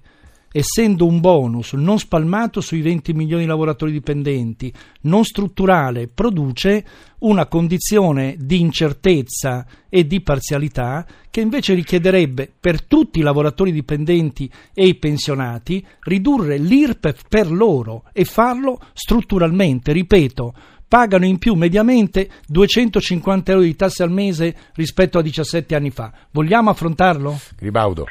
essendo 0.52 1.06
un 1.06 1.20
bonus 1.20 1.74
non 1.74 1.98
spalmato 1.98 2.60
sui 2.60 2.80
20 2.80 3.12
milioni 3.12 3.42
di 3.42 3.48
lavoratori 3.48 3.92
dipendenti, 3.92 4.72
non 5.02 5.24
strutturale, 5.24 6.08
produce 6.08 6.84
una 7.20 7.46
condizione 7.46 8.36
di 8.38 8.60
incertezza 8.60 9.66
e 9.88 10.06
di 10.06 10.20
parzialità 10.22 11.06
che 11.30 11.40
invece 11.40 11.74
richiederebbe 11.74 12.50
per 12.58 12.82
tutti 12.82 13.18
i 13.18 13.22
lavoratori 13.22 13.72
dipendenti 13.72 14.50
e 14.74 14.86
i 14.86 14.96
pensionati 14.96 15.84
ridurre 16.00 16.56
l'IRPEF 16.58 17.22
per 17.28 17.50
loro 17.50 18.04
e 18.12 18.24
farlo 18.24 18.80
strutturalmente, 18.94 19.92
ripeto, 19.92 20.54
pagano 20.88 21.24
in 21.24 21.38
più 21.38 21.54
mediamente 21.54 22.28
250 22.48 23.52
euro 23.52 23.62
di 23.62 23.76
tasse 23.76 24.02
al 24.02 24.10
mese 24.10 24.56
rispetto 24.74 25.18
a 25.18 25.22
17 25.22 25.76
anni 25.76 25.90
fa. 25.90 26.12
Vogliamo 26.32 26.70
affrontarlo? 26.70 27.38
Ribaudo. 27.58 28.06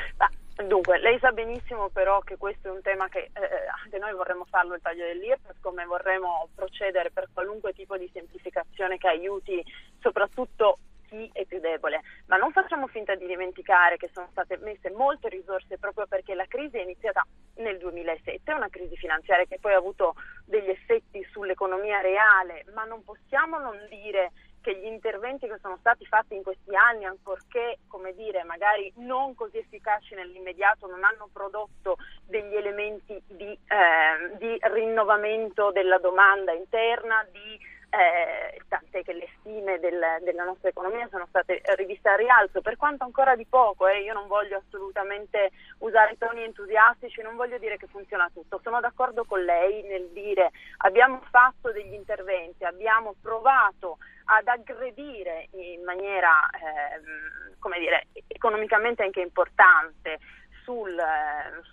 Dunque, 0.90 1.08
lei 1.08 1.20
sa 1.20 1.32
benissimo 1.32 1.90
però 1.90 2.20
che 2.22 2.36
questo 2.38 2.68
è 2.68 2.72
un 2.72 2.82
tema 2.82 3.08
che 3.10 3.30
eh, 3.32 3.68
anche 3.84 4.00
noi 4.00 4.12
vorremmo 4.14 4.46
farlo 4.46 4.74
il 4.74 4.82
taglio 4.82 5.06
dell'IRPEF, 5.06 5.58
come 5.62 5.86
vorremmo 5.86 6.50
procedere 6.56 7.12
per 7.12 7.28
qualunque 7.32 7.74
tipo 7.74 7.96
di 7.96 8.10
semplificazione 8.12 8.98
che 8.98 9.08
aiuti 9.08 9.64
soprattutto 10.00 10.80
chi 11.08 11.30
è 11.32 11.46
più 11.46 11.60
debole, 11.60 12.02
ma 12.26 12.38
non 12.38 12.52
facciamo 12.52 12.88
finta 12.88 13.14
di 13.14 13.28
dimenticare 13.28 13.98
che 13.98 14.10
sono 14.12 14.30
state 14.32 14.58
messe 14.58 14.90
molte 14.90 15.30
risorse 15.30 15.78
proprio 15.78 16.08
perché 16.08 16.34
la 16.34 16.46
crisi 16.48 16.78
è 16.78 16.82
iniziata 16.82 17.24
nel 17.58 17.78
2007, 17.78 18.52
una 18.52 18.70
crisi 18.70 18.96
finanziaria 18.98 19.46
che 19.46 19.60
poi 19.60 19.74
ha 19.74 19.78
avuto 19.78 20.16
degli 20.46 20.70
effetti 20.70 21.24
sull'economia 21.32 22.02
reale, 22.02 22.66
ma 22.74 22.84
non 22.86 23.04
possiamo 23.04 23.60
non 23.60 23.78
dire 23.90 24.32
che 24.62 24.76
gli 24.78 24.86
interventi 24.86 25.48
che 25.48 25.58
sono 25.62 25.78
stati 25.80 26.06
fatti 26.06 26.36
in 26.36 26.44
questi 26.44 26.76
anni, 26.76 27.06
ancorché 27.06 27.80
come 27.88 28.14
dire, 28.14 28.44
magari 28.44 28.92
non 28.98 29.36
così 29.36 29.58
efficaci 29.58 30.16
nell'immediato, 30.16 30.88
non 30.88 31.04
hanno 31.04 31.30
prodotto 31.32 31.98
degli 32.26 32.56
elementi 32.56 33.22
di, 33.28 33.52
eh, 33.68 34.38
di 34.38 34.58
rinnovamento 34.62 35.72
della 35.72 35.98
domanda 35.98 36.52
interna, 36.54 37.26
di 37.32 37.78
eh, 37.90 38.62
tant'è 38.68 39.04
che 39.04 39.14
le 39.14 39.28
stime 39.40 39.80
del, 39.80 40.00
della 40.22 40.44
nostra 40.44 40.70
economia 40.70 41.08
sono 41.10 41.26
state 41.28 41.62
riviste 41.76 42.10
a 42.10 42.16
rialzo, 42.16 42.62
per 42.62 42.78
quanto 42.78 43.04
ancora 43.04 43.36
di 43.36 43.46
poco, 43.46 43.88
eh, 43.88 44.02
io 44.02 44.14
non 44.14 44.28
voglio 44.28 44.58
assolutamente 44.58 45.52
usare 45.80 46.18
toni 46.18 46.44
entusiastici, 46.44 47.22
non 47.22 47.36
voglio 47.36 47.58
dire 47.58 47.78
che 47.78 47.88
funziona 47.88 48.30
tutto, 48.34 48.60
sono 48.64 48.80
d'accordo 48.80 49.26
con 49.26 49.44
lei 49.44 49.84
nel 49.84 50.10
dire 50.10 50.52
abbiamo 50.78 51.22
fatto 51.30 51.72
degli 51.72 51.94
interventi, 51.94 52.64
abbiamo 52.64 53.16
provato 53.22 53.98
ad 54.26 54.48
aggredire 54.48 55.48
in 55.52 55.84
maniera 55.84 56.48
eh, 56.52 57.58
come 57.60 57.80
dire, 57.80 58.08
economicamente 58.28 59.04
anche 59.04 59.22
importante 59.22 60.20
sul, 60.70 60.96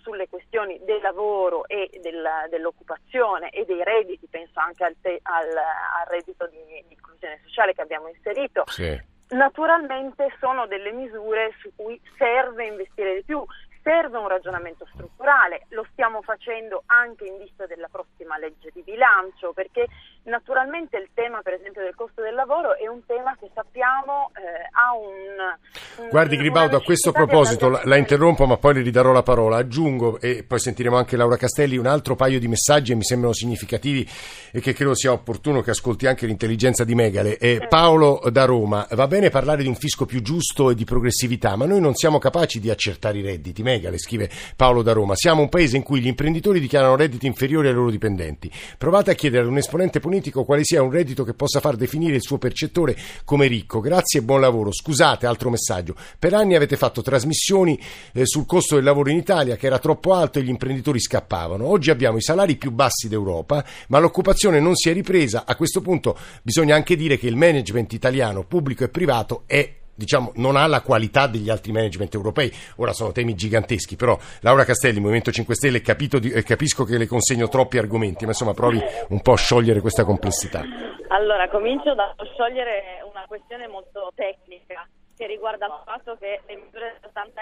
sulle 0.01 0.27
questioni 0.27 0.79
del 0.83 1.01
lavoro 1.01 1.67
e 1.67 1.87
del, 2.01 2.27
dell'occupazione 2.49 3.51
e 3.51 3.63
dei 3.65 3.83
redditi, 3.83 4.25
penso 4.27 4.59
anche 4.59 4.83
al, 4.83 4.95
te, 4.99 5.19
al, 5.21 5.49
al 5.55 6.07
reddito 6.07 6.47
di, 6.47 6.57
di, 6.65 6.83
inclusione 6.89 7.39
sociale 7.43 7.75
che 7.75 7.81
abbiamo 7.81 8.07
inserito. 8.07 8.63
Sì. 8.65 8.99
Naturalmente 9.29 10.33
sono 10.39 10.65
delle 10.65 10.91
misure 10.91 11.53
su 11.59 11.69
cui 11.75 12.01
serve 12.17 12.65
investire 12.65 13.15
di 13.15 13.23
più, 13.23 13.45
serve 13.83 14.17
un 14.17 14.27
ragionamento 14.27 14.87
strutturale, 14.93 15.67
lo 15.69 15.85
stiamo 15.91 16.23
facendo 16.23 16.83
anche 16.87 17.25
in 17.25 17.37
vista 17.37 17.67
della 17.67 17.89
prossima 17.89 18.37
legge 18.39 18.71
di 18.73 18.81
bilancio, 18.81 19.53
perché 19.53 19.85
naturalmente 20.27 20.97
il 20.97 21.09
tema 21.13 21.41
per 21.41 21.53
esempio 21.53 21.81
del 21.81 21.95
costo 21.95 22.21
del 22.21 22.35
lavoro 22.35 22.75
è 22.77 22.87
un 22.87 23.01
tema 23.05 23.35
che 23.39 23.49
sappiamo 23.53 24.31
eh, 24.35 24.67
ha 24.71 24.93
un... 24.93 26.03
un 26.03 26.09
Guardi 26.09 26.37
Gribaudo, 26.37 26.77
a 26.77 26.81
questo 26.81 27.11
proposito 27.11 27.69
la, 27.69 27.81
la, 27.85 27.97
interrompo 27.97 28.45
ma 28.45 28.57
poi 28.57 28.75
le 28.75 28.81
ridarò 28.81 29.11
la 29.11 29.23
parola, 29.23 29.57
aggiungo 29.57 30.19
e 30.19 30.43
poi 30.43 30.59
sentiremo 30.59 30.97
anche 30.97 31.17
Laura 31.17 31.37
Castelli 31.37 31.77
un 31.77 31.87
altro 31.87 32.15
paio 32.15 32.39
di 32.39 32.47
messaggi 32.47 32.91
e 32.91 32.95
mi 32.95 33.03
sembrano 33.03 33.33
significativi 33.33 34.07
e 34.51 34.59
che 34.59 34.73
credo 34.73 34.95
sia 34.95 35.11
opportuno 35.11 35.61
che 35.61 35.71
ascolti 35.71 36.07
anche 36.07 36.25
l'intelligenza 36.25 36.83
di 36.83 36.93
Megale. 36.93 37.37
Eh, 37.37 37.65
Paolo 37.69 38.21
da 38.29 38.45
Roma, 38.45 38.85
va 38.91 39.07
bene 39.07 39.29
parlare 39.29 39.63
di 39.63 39.67
un 39.67 39.75
fisco 39.75 40.05
più 40.05 40.21
giusto 40.21 40.71
e 40.71 40.75
di 40.75 40.83
progressività, 40.83 41.55
ma 41.55 41.65
noi 41.65 41.79
non 41.79 41.95
siamo 41.95 42.17
capaci 42.19 42.59
di 42.59 42.69
accertare 42.69 43.17
i 43.17 43.21
redditi. 43.21 43.63
Megale 43.63 43.87
Megale, 43.87 43.97
scrive 43.97 44.29
Paolo 44.55 44.81
da 44.81 44.93
Roma. 44.93 45.15
Siamo 45.15 45.41
un 45.41 45.49
paese 45.49 45.77
in 45.77 45.83
cui 45.83 46.01
gli 46.01 46.07
imprenditori 46.07 46.59
dichiarano 46.59 46.95
redditi 46.95 47.27
inferiori 47.27 47.67
ai 47.67 47.73
loro 47.73 47.89
dipendenti. 47.89 48.51
Provate 48.77 49.11
a 49.11 49.13
chiedere 49.13 49.43
ad 49.43 49.49
un 49.49 49.57
esponente 49.57 49.99
politico 49.99 50.16
quale 50.43 50.63
sia 50.63 50.81
un 50.81 50.91
reddito 50.91 51.23
che 51.23 51.33
possa 51.33 51.59
far 51.59 51.75
definire 51.75 52.15
il 52.15 52.21
suo 52.21 52.37
percettore 52.37 52.95
come 53.23 53.47
ricco. 53.47 53.79
Grazie 53.79 54.19
e 54.19 54.23
buon 54.23 54.41
lavoro. 54.41 54.71
Scusate, 54.71 55.25
altro 55.25 55.49
messaggio. 55.49 55.95
Per 56.17 56.33
anni 56.33 56.55
avete 56.55 56.77
fatto 56.77 57.01
trasmissioni 57.01 57.79
eh, 58.13 58.25
sul 58.25 58.45
costo 58.45 58.75
del 58.75 58.83
lavoro 58.83 59.09
in 59.09 59.17
Italia 59.17 59.55
che 59.55 59.67
era 59.67 59.79
troppo 59.79 60.13
alto 60.13 60.39
e 60.39 60.43
gli 60.43 60.49
imprenditori 60.49 60.99
scappavano. 60.99 61.65
Oggi 61.65 61.89
abbiamo 61.89 62.17
i 62.17 62.21
salari 62.21 62.55
più 62.55 62.71
bassi 62.71 63.07
d'Europa, 63.07 63.63
ma 63.87 63.99
l'occupazione 63.99 64.59
non 64.59 64.75
si 64.75 64.89
è 64.89 64.93
ripresa. 64.93 65.43
A 65.45 65.55
questo 65.55 65.81
punto 65.81 66.17
bisogna 66.41 66.75
anche 66.75 66.95
dire 66.95 67.17
che 67.17 67.27
il 67.27 67.35
management 67.35 67.93
italiano, 67.93 68.43
pubblico 68.43 68.83
e 68.83 68.89
privato, 68.89 69.43
è 69.45 69.73
diciamo, 69.97 70.31
non 70.35 70.55
ha 70.55 70.67
la 70.67 70.81
qualità 70.81 71.27
degli 71.27 71.49
altri 71.49 71.71
management 71.71 72.13
europei. 72.13 72.51
Ora 72.77 72.93
sono 72.93 73.11
temi 73.11 73.33
giganteschi, 73.33 73.95
però 73.95 74.17
Laura 74.41 74.63
Castelli, 74.63 74.99
Movimento 74.99 75.31
5 75.31 75.55
Stelle, 75.55 75.81
di, 75.81 76.31
eh, 76.31 76.43
capisco 76.43 76.83
che 76.83 76.97
le 76.97 77.07
consegno 77.07 77.47
troppi 77.47 77.77
argomenti, 77.77 78.25
ma 78.25 78.31
insomma 78.31 78.53
provi 78.53 78.79
un 79.09 79.21
po' 79.21 79.33
a 79.33 79.37
sciogliere 79.37 79.81
questa 79.81 80.03
complessità. 80.03 80.63
Allora, 81.09 81.49
comincio 81.49 81.95
da 81.95 82.13
sciogliere 82.33 83.01
una 83.09 83.25
questione 83.27 83.67
molto 83.67 84.11
tecnica 84.13 84.87
che 85.15 85.25
riguarda 85.25 85.65
il 85.65 85.81
fatto 85.83 86.15
che 86.19 86.41
le 86.45 86.55
misure 86.55 86.97
del 86.99 87.09
80 87.09 87.41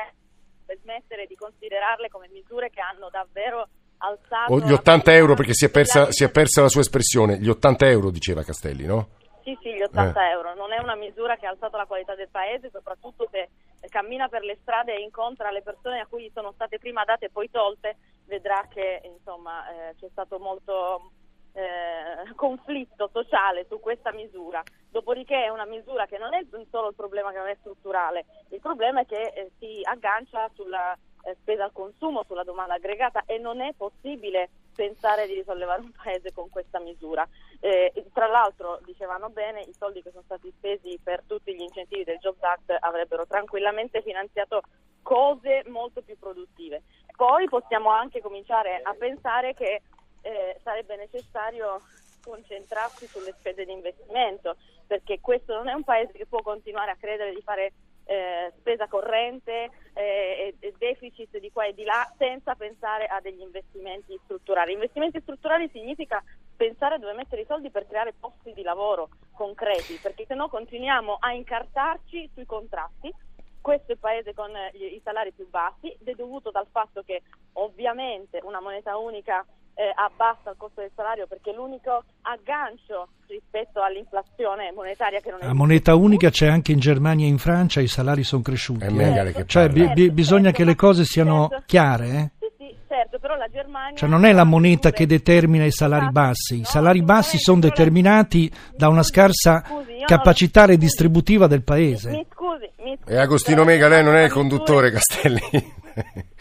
per 0.65 0.77
smettere 0.81 1.25
di 1.27 1.35
considerarle 1.35 2.07
come 2.09 2.29
misure 2.31 2.69
che 2.69 2.79
hanno 2.79 3.09
davvero 3.11 3.67
alzato... 3.97 4.59
gli 4.59 4.71
80 4.71 5.13
euro, 5.13 5.35
perché 5.35 5.53
si 5.53 5.65
è, 5.65 5.69
persa, 5.69 6.11
si 6.11 6.23
è 6.23 6.31
persa 6.31 6.61
la 6.61 6.69
sua 6.69 6.81
espressione, 6.81 7.37
gli 7.37 7.49
80 7.49 7.87
euro 7.89 8.09
diceva 8.09 8.43
Castelli, 8.43 8.85
no? 8.85 9.09
Sì, 9.45 9.55
sì, 9.61 9.75
gli 9.75 9.81
80 9.83 10.25
eh. 10.25 10.31
euro. 10.31 10.55
Non 10.55 10.73
è 10.73 10.79
una 10.79 10.95
misura 10.95 11.37
che 11.37 11.45
ha 11.45 11.51
alzato 11.51 11.77
la 11.77 11.85
qualità 11.85 12.15
del 12.15 12.29
paese, 12.29 12.71
soprattutto 12.71 13.29
se 13.29 13.49
cammina 13.89 14.27
per 14.27 14.41
le 14.41 14.57
strade 14.61 14.95
e 14.95 15.01
incontra 15.01 15.51
le 15.51 15.61
persone 15.61 15.99
a 15.99 16.07
cui 16.07 16.31
sono 16.33 16.51
state 16.53 16.79
prima 16.79 17.03
date 17.03 17.25
e 17.25 17.29
poi 17.29 17.51
tolte, 17.51 17.95
vedrà 18.25 18.65
che 18.67 19.01
insomma, 19.03 19.69
eh, 19.69 19.95
c'è 19.99 20.07
stato 20.09 20.39
molto 20.39 21.11
eh, 21.53 22.33
conflitto 22.33 23.07
sociale 23.13 23.67
su 23.69 23.79
questa 23.79 24.11
misura. 24.11 24.63
Dopodiché 24.89 25.45
è 25.45 25.49
una 25.49 25.65
misura 25.65 26.07
che 26.07 26.17
non 26.17 26.33
è 26.33 26.43
solo 26.71 26.87
il 26.87 26.95
problema 26.95 27.29
che 27.29 27.37
non 27.37 27.47
è 27.47 27.55
strutturale, 27.59 28.25
il 28.49 28.59
problema 28.59 29.01
è 29.01 29.05
che 29.05 29.21
eh, 29.21 29.51
si 29.59 29.81
aggancia 29.83 30.49
sulla 30.55 30.97
eh, 31.25 31.35
spesa 31.41 31.63
al 31.63 31.71
consumo, 31.71 32.23
sulla 32.23 32.43
domanda 32.43 32.75
aggregata 32.75 33.23
e 33.25 33.37
non 33.37 33.61
è 33.61 33.73
possibile 33.75 34.49
pensare 34.75 35.25
di 35.25 35.33
risollevare 35.33 35.81
un 35.81 35.91
paese 35.91 36.31
con 36.33 36.49
questa 36.49 36.79
misura. 36.79 37.27
Eh, 37.59 37.91
tra 38.13 38.27
l'altro, 38.27 38.79
dicevano 38.85 39.29
bene, 39.29 39.61
i 39.61 39.73
soldi 39.73 40.01
che 40.01 40.11
sono 40.11 40.23
stati 40.25 40.51
spesi 40.55 40.99
per 41.01 41.23
tutti 41.25 41.55
gli 41.55 41.61
incentivi 41.61 42.03
del 42.03 42.19
Jobs 42.19 42.41
Act 42.43 42.75
avrebbero 42.79 43.25
tranquillamente 43.25 44.01
finanziato 44.01 44.61
cose 45.01 45.63
molto 45.67 46.01
più 46.01 46.17
produttive. 46.17 46.83
Poi 47.15 47.47
possiamo 47.47 47.89
anche 47.89 48.21
cominciare 48.21 48.81
a 48.83 48.93
pensare 48.93 49.53
che 49.53 49.81
eh, 50.21 50.59
sarebbe 50.63 50.95
necessario 50.95 51.79
concentrarsi 52.23 53.05
sulle 53.07 53.33
spese 53.37 53.65
di 53.65 53.71
investimento, 53.71 54.57
perché 54.87 55.19
questo 55.21 55.53
non 55.53 55.69
è 55.69 55.73
un 55.73 55.83
paese 55.83 56.13
che 56.13 56.25
può 56.25 56.41
continuare 56.41 56.91
a 56.91 56.95
credere 56.95 57.33
di 57.33 57.41
fare 57.41 57.71
eh, 58.05 58.53
spesa 58.59 58.87
corrente 58.87 59.69
eh, 59.93 60.55
e 60.59 60.73
deficit 60.77 61.37
di 61.39 61.51
qua 61.51 61.65
e 61.65 61.73
di 61.73 61.83
là 61.83 62.11
senza 62.17 62.55
pensare 62.55 63.05
a 63.05 63.19
degli 63.19 63.41
investimenti 63.41 64.19
strutturali. 64.23 64.73
Investimenti 64.73 65.19
strutturali 65.21 65.69
significa 65.71 66.23
pensare 66.55 66.99
dove 66.99 67.13
mettere 67.13 67.41
i 67.41 67.45
soldi 67.45 67.69
per 67.69 67.87
creare 67.87 68.13
posti 68.17 68.53
di 68.53 68.63
lavoro 68.63 69.09
concreti, 69.33 69.99
perché 70.01 70.25
se 70.25 70.35
no 70.35 70.47
continuiamo 70.47 71.17
a 71.19 71.33
incartarci 71.33 72.29
sui 72.33 72.45
contratti. 72.45 73.13
Questo 73.59 73.91
è 73.91 73.93
il 73.93 73.99
paese 73.99 74.33
con 74.35 74.51
i 74.73 75.01
salari 75.03 75.31
più 75.31 75.49
bassi 75.49 75.91
ed 75.91 76.07
è 76.07 76.13
dovuto 76.13 76.51
dal 76.51 76.67
fatto 76.69 77.01
che 77.01 77.23
ovviamente 77.53 78.39
una 78.43 78.61
moneta 78.61 78.95
unica 78.95 79.43
eh, 79.75 79.91
abbassa 79.93 80.51
il 80.51 80.55
costo 80.57 80.81
del 80.81 80.91
salario 80.95 81.27
perché 81.27 81.51
è 81.51 81.53
l'unico 81.53 82.03
aggancio 82.21 83.09
rispetto 83.27 83.81
all'inflazione 83.81 84.71
monetaria 84.73 85.19
che 85.19 85.31
non 85.31 85.41
è 85.41 85.45
la 85.45 85.53
moneta 85.53 85.95
unica 85.95 86.29
c'è 86.29 86.47
anche 86.47 86.71
in 86.71 86.79
Germania 86.79 87.25
e 87.25 87.29
in 87.29 87.37
Francia 87.37 87.81
i 87.81 87.87
salari 87.87 88.23
sono 88.23 88.41
cresciuti 88.41 88.85
eh. 88.85 89.43
cioè 89.45 89.69
bi- 89.69 89.91
bi- 89.93 90.11
bisogna 90.11 90.51
che 90.51 90.63
le 90.63 90.75
cose 90.75 91.03
siano 91.03 91.47
certo. 91.49 91.65
chiare 91.67 92.07
eh? 92.07 92.29
sì, 92.39 92.51
sì, 92.57 92.75
certo, 92.87 93.19
però 93.19 93.35
la 93.35 93.49
Germania 93.51 93.97
cioè 93.97 94.07
non 94.07 94.23
è 94.23 94.31
la 94.31 94.45
moneta 94.45 94.91
che 94.91 95.05
determina 95.05 95.65
i 95.65 95.71
salari 95.71 96.05
esatto. 96.05 96.19
bassi 96.19 96.59
i 96.59 96.65
salari 96.65 97.01
bassi 97.01 97.37
sono 97.37 97.59
determinati 97.59 98.49
da 98.75 98.87
una 98.87 99.03
scarsa 99.03 99.61
capacità 100.05 100.65
redistributiva 100.65 101.47
del 101.47 101.63
paese 101.63 102.11
mi 102.11 102.25
scusi, 102.31 102.71
mi 102.77 102.97
scusi 103.01 103.13
e 103.13 103.17
Agostino 103.17 103.65
Mega 103.65 103.89
lei 103.89 104.03
non 104.03 104.15
è 104.15 104.23
il 104.23 104.31
conduttore 104.31 104.89
Castelli 104.91 105.83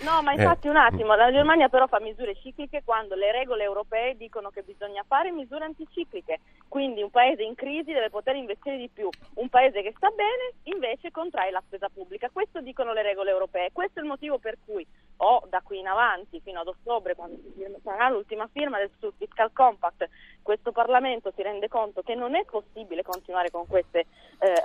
No, 0.04 0.22
ma 0.22 0.32
infatti 0.32 0.66
eh. 0.66 0.70
un 0.70 0.76
attimo, 0.76 1.14
la 1.14 1.30
Germania 1.30 1.68
però 1.68 1.86
fa 1.86 2.00
misure 2.00 2.36
cicliche 2.36 2.82
quando 2.84 3.14
le 3.14 3.32
regole 3.32 3.62
europee 3.62 4.16
dicono 4.16 4.50
che 4.50 4.62
bisogna 4.62 5.04
fare 5.06 5.30
misure 5.30 5.64
anticicliche, 5.64 6.40
quindi 6.68 7.02
un 7.02 7.10
paese 7.10 7.42
in 7.42 7.54
crisi 7.54 7.92
deve 7.92 8.10
poter 8.10 8.36
investire 8.36 8.76
di 8.76 8.90
più, 8.92 9.08
un 9.34 9.48
paese 9.48 9.82
che 9.82 9.94
sta 9.96 10.10
bene 10.10 10.54
invece 10.64 11.10
contrae 11.10 11.50
la 11.50 11.62
spesa 11.66 11.88
pubblica, 11.88 12.30
questo 12.32 12.60
dicono 12.60 12.92
le 12.92 13.02
regole 13.02 13.30
europee, 13.30 13.70
questo 13.72 14.00
è 14.00 14.02
il 14.02 14.08
motivo 14.08 14.38
per 14.38 14.58
cui 14.64 14.86
o 15.18 15.44
da 15.48 15.60
qui 15.62 15.78
in 15.78 15.86
avanti 15.86 16.40
fino 16.40 16.60
ad 16.60 16.66
ottobre 16.66 17.14
quando 17.14 17.38
sarà 17.82 18.08
l'ultima 18.08 18.48
firma 18.52 18.78
del 18.78 18.90
Fiscal 19.16 19.52
Compact 19.52 20.08
questo 20.42 20.72
Parlamento 20.72 21.32
si 21.34 21.42
rende 21.42 21.68
conto 21.68 22.02
che 22.02 22.14
non 22.14 22.34
è 22.34 22.44
possibile 22.44 23.02
continuare 23.02 23.50
con 23.50 23.66
queste 23.66 24.00
eh, 24.00 24.06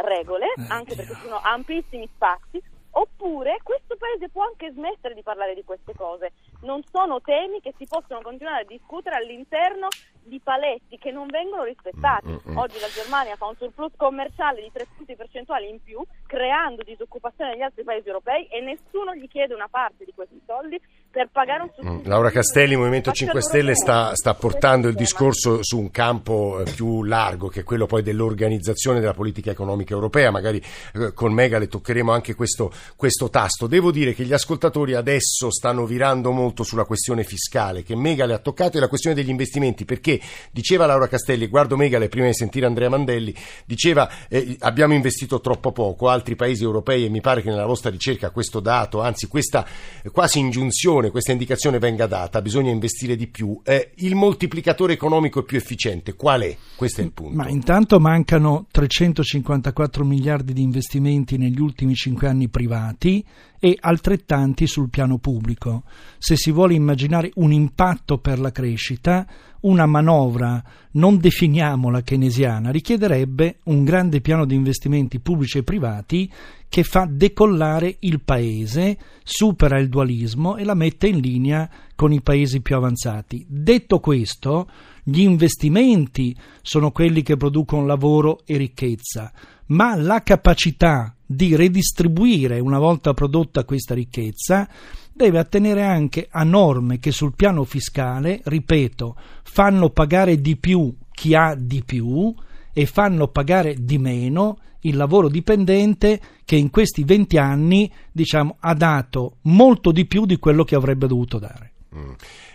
regole, 0.02 0.48
eh, 0.48 0.66
anche 0.68 0.96
perché 0.96 1.14
ci 1.14 1.22
sono 1.22 1.40
ampissimi 1.42 2.08
spazi 2.14 2.62
Oppure 2.92 3.60
questo 3.64 3.96
paese 3.98 4.30
può 4.30 4.44
anche 4.44 4.72
smettere 4.72 5.14
di 5.14 5.24
parlare 5.24 5.54
di 5.54 5.64
queste 5.64 5.94
cose. 5.94 6.32
Non 6.62 6.82
sono 6.92 7.22
temi 7.22 7.62
che 7.62 7.74
si 7.78 7.86
possono 7.86 8.22
continuare 8.22 8.64
a 8.64 8.66
discutere 8.66 9.16
all'interno 9.16 9.88
di 10.24 10.40
paletti 10.40 10.98
che 10.98 11.12
non 11.12 11.28
vengono 11.28 11.64
rispettati. 11.64 12.28
Mm-hmm. 12.28 12.58
Oggi 12.58 12.80
la 12.80 12.88
Germania 12.88 13.36
fa 13.36 13.48
un 13.48 13.56
surplus 13.56 13.92
commerciale 13.96 14.62
di 14.62 14.72
3 14.72 14.88
punti 14.96 15.16
percentuali 15.16 15.70
in 15.70 15.82
più, 15.82 16.02
creando 16.26 16.84
disoccupazione 16.84 17.52
negli 17.52 17.62
altri 17.62 17.84
paesi 17.84 18.08
europei 18.08 18.48
e 18.48 18.62
nessuno 18.62 19.16
gli 19.16 19.28
chiede 19.28 19.54
una 19.54 19.68
parte 19.68 20.06
di 20.06 20.14
questi 20.14 20.42
soldi 20.46 20.80
per 21.12 21.30
pagare 21.32 21.72
un. 21.80 21.90
Mm. 21.90 22.00
Laura 22.06 22.30
Castelli, 22.30 22.76
Movimento 22.76 23.12
5 23.12 23.42
Stelle, 23.42 23.76
sta, 23.76 24.16
sta 24.16 24.34
portando 24.36 24.88
il 24.88 24.96
discorso 24.96 25.64
su 25.64 25.80
un 25.80 25.90
campo 25.90 26.60
eh, 26.60 26.72
più 26.72 27.04
largo, 27.04 27.48
che 27.48 27.62
è 27.62 27.64
quello 27.64 27.88
poi 27.88 28.04
dell'organizzazione 28.04 29.00
della 29.00 29.14
politica 29.14 29.50
economica 29.50 29.94
europea. 29.94 30.30
Magari 30.30 30.62
eh, 30.94 31.14
con 31.14 31.34
Megale 31.34 31.68
toccheremo 31.68 32.12
anche 32.12 32.36
questo, 32.36 32.72
questo 32.96 33.30
tasto. 33.30 33.68
Devo 33.68 33.92
dire 33.92 34.14
che 34.14 34.24
gli 34.24 34.34
ascoltatori 34.34 34.94
adesso 34.94 35.52
stanno 35.52 35.86
virando 35.86 36.32
molto 36.32 36.64
sulla 36.64 36.86
questione 36.86 37.24
fiscale, 37.24 37.84
che 37.84 37.96
Megale 37.96 38.34
ha 38.34 38.40
toccato, 38.40 38.78
e 38.78 38.80
la 38.80 38.88
questione 38.88 39.16
degli 39.16 39.30
investimenti, 39.30 39.86
perché 39.86 40.20
diceva 40.52 40.86
Laura 40.86 41.08
Castelli, 41.08 41.48
guardo 41.48 41.76
Megale 41.76 42.08
prima 42.08 42.28
di 42.28 42.34
sentire 42.34 42.68
Andrea 42.68 42.90
Mandelli, 42.90 43.34
diceva 43.66 44.10
eh, 44.28 44.58
abbiamo 44.60 44.94
investito 44.94 45.42
troppo 45.42 45.72
poco, 45.72 46.10
altri 46.10 46.36
paesi 46.36 46.64
europei, 46.64 47.06
e 47.06 47.10
mi 47.10 47.22
pare 47.22 47.42
che 47.42 47.50
nella 47.50 47.66
vostra 47.66 47.90
ricerca 47.90 48.30
questo 48.30 48.60
dato, 48.60 49.02
anzi 49.02 49.28
questa 49.28 49.66
quasi 50.12 50.40
ingiunzione, 50.40 50.99
indicazione, 51.00 51.10
questa 51.10 51.32
indicazione 51.32 51.80
venga 51.80 52.08
data, 52.08 52.42
bisogna 52.42 52.72
investire 52.72 53.16
di 53.16 53.28
più, 53.28 53.60
eh, 53.64 53.92
il 53.96 54.16
moltiplicatore 54.16 54.94
economico 54.94 55.40
è 55.40 55.44
più 55.44 55.58
efficiente, 55.58 56.14
qual 56.16 56.42
è? 56.42 56.56
Questo 56.76 57.02
è 57.02 57.04
il 57.04 57.12
punto. 57.12 57.36
Ma 57.36 57.48
intanto 57.48 58.00
mancano 58.00 58.68
354 58.72 60.04
miliardi 60.04 60.54
di 60.54 60.62
investimenti 60.62 61.38
negli 61.38 61.60
ultimi 61.60 61.94
cinque 61.96 62.28
anni 62.28 62.50
privati 62.50 63.24
e 63.60 63.78
altrettanti 63.80 64.68
sul 64.68 64.90
piano 64.90 65.18
pubblico. 65.18 65.84
Se 66.18 66.36
si 66.36 66.52
vuole 66.52 66.74
immaginare 66.74 67.32
un 67.36 67.52
impatto 67.52 68.18
per 68.20 68.40
la 68.40 68.52
crescita, 68.52 69.26
una 69.62 69.86
manovra, 69.86 70.64
non 70.92 71.18
definiamola 71.18 72.02
keynesiana, 72.02 72.72
richiederebbe 72.72 73.58
un 73.64 73.84
grande 73.84 74.22
piano 74.22 74.46
di 74.46 74.56
investimenti 74.56 75.20
pubblici 75.20 75.58
e 75.58 75.64
privati 75.64 76.32
che 76.70 76.84
fa 76.84 77.08
decollare 77.10 77.98
il 78.02 78.22
paese, 78.22 78.98
supera 79.24 79.80
il 79.80 79.90
dualismo 79.90 80.56
e 80.56 80.64
la 80.64 80.76
mette 80.76 81.08
in 81.08 81.20
linea 81.20 81.68
con 81.96 82.14
i 82.14 82.22
paesi 82.22 82.62
più 82.62 82.76
avanzati. 82.76 83.44
Detto 83.50 84.00
questo, 84.00 84.70
gli 85.04 85.22
investimenti 85.22 86.36
sono 86.62 86.92
quelli 86.92 87.24
che 87.24 87.36
producono 87.36 87.86
lavoro 87.86 88.42
e 88.46 88.58
ricchezza, 88.58 89.32
ma 89.68 89.96
la 89.96 90.22
capacità 90.22 91.14
di 91.26 91.56
redistribuire 91.56 92.60
una 92.60 92.80
volta 92.80 93.14
prodotta 93.14 93.66
questa 93.66 93.96
ricchezza 93.96 94.68
deve 95.12 95.40
attenere 95.40 95.84
anche 95.84 96.28
a 96.30 96.44
norme 96.44 97.00
che 97.00 97.12
sul 97.12 97.36
piano 97.36 97.64
fiscale, 97.64 98.42
ripeto, 98.44 99.18
fanno 99.44 99.90
pagare 99.90 100.40
di 100.40 100.56
più 100.56 100.96
chi 101.12 101.36
ha 101.36 101.56
di 101.56 101.84
più 101.84 102.34
e 102.74 102.86
fanno 102.86 103.28
pagare 103.28 103.76
di 103.80 103.98
meno 103.98 104.60
il 104.82 104.96
lavoro 104.96 105.28
dipendente 105.28 106.20
che 106.46 106.56
in 106.56 106.70
questi 106.70 107.04
20 107.04 107.38
anni 107.38 107.92
diciamo, 108.12 108.58
ha 108.60 108.74
dato 108.74 109.38
molto 109.42 109.92
di 109.92 110.06
più 110.06 110.26
di 110.26 110.38
quello 110.38 110.64
che 110.64 110.76
avrebbe 110.76 111.08
dovuto 111.08 111.38
dare. 111.40 111.72
Mm. 111.96 112.12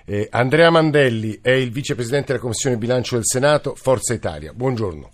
Eh, 0.07 0.29
Andrea 0.31 0.71
Mandelli 0.71 1.39
è 1.41 1.51
il 1.51 1.71
vicepresidente 1.71 2.29
della 2.29 2.39
Commissione 2.39 2.77
Bilancio 2.77 3.15
del 3.15 3.25
Senato, 3.27 3.75
Forza 3.75 4.13
Italia. 4.15 4.53
Buongiorno. 4.53 5.14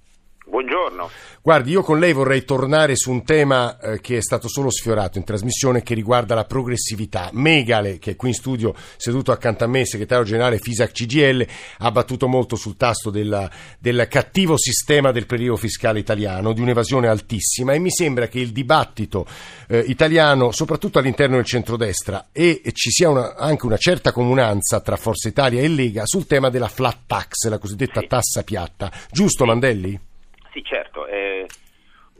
Buongiorno. 0.50 1.08
Guardi, 1.42 1.70
io 1.70 1.82
con 1.82 2.00
lei 2.00 2.12
vorrei 2.12 2.44
tornare 2.44 2.96
su 2.96 3.12
un 3.12 3.22
tema 3.22 3.78
eh, 3.78 4.00
che 4.00 4.16
è 4.16 4.20
stato 4.20 4.48
solo 4.48 4.68
sfiorato 4.68 5.16
in 5.16 5.22
trasmissione 5.22 5.84
che 5.84 5.94
riguarda 5.94 6.34
la 6.34 6.44
progressività. 6.44 7.30
Megale, 7.32 8.00
che 8.00 8.10
è 8.10 8.16
qui 8.16 8.30
in 8.30 8.34
studio 8.34 8.74
seduto 8.96 9.30
accanto 9.30 9.62
a 9.62 9.68
me, 9.68 9.86
segretario 9.86 10.24
generale 10.24 10.58
FISAC 10.58 10.90
CGL, 10.90 11.46
ha 11.78 11.90
battuto 11.92 12.26
molto 12.26 12.56
sul 12.56 12.76
tasto 12.76 13.10
della, 13.10 13.48
del 13.78 14.08
cattivo 14.10 14.58
sistema 14.58 15.12
del 15.12 15.26
periodo 15.26 15.56
fiscale 15.56 16.00
italiano, 16.00 16.52
di 16.52 16.62
un'evasione 16.62 17.06
altissima 17.06 17.72
e 17.72 17.78
mi 17.78 17.90
sembra 17.92 18.26
che 18.26 18.40
il 18.40 18.50
dibattito 18.50 19.26
eh, 19.68 19.78
italiano, 19.86 20.50
soprattutto 20.50 20.98
all'interno 20.98 21.36
del 21.36 21.44
centrodestra, 21.44 22.30
e, 22.32 22.60
ci 22.72 22.90
sia 22.90 23.08
una, 23.08 23.36
anche 23.36 23.66
una 23.66 23.76
certa 23.76 24.10
comunanza 24.10 24.80
tra 24.80 24.96
Forza 24.96 25.28
Italia 25.28 25.62
e 25.62 25.68
Lega 25.68 26.02
sul 26.06 26.26
tema 26.26 26.50
della 26.50 26.68
flat 26.68 27.02
tax, 27.06 27.46
la 27.48 27.58
cosiddetta 27.58 28.02
tassa 28.02 28.42
piatta. 28.42 28.90
Giusto, 29.12 29.44
Mandelli? 29.44 30.08
Sì, 30.52 30.62
certo, 30.64 31.06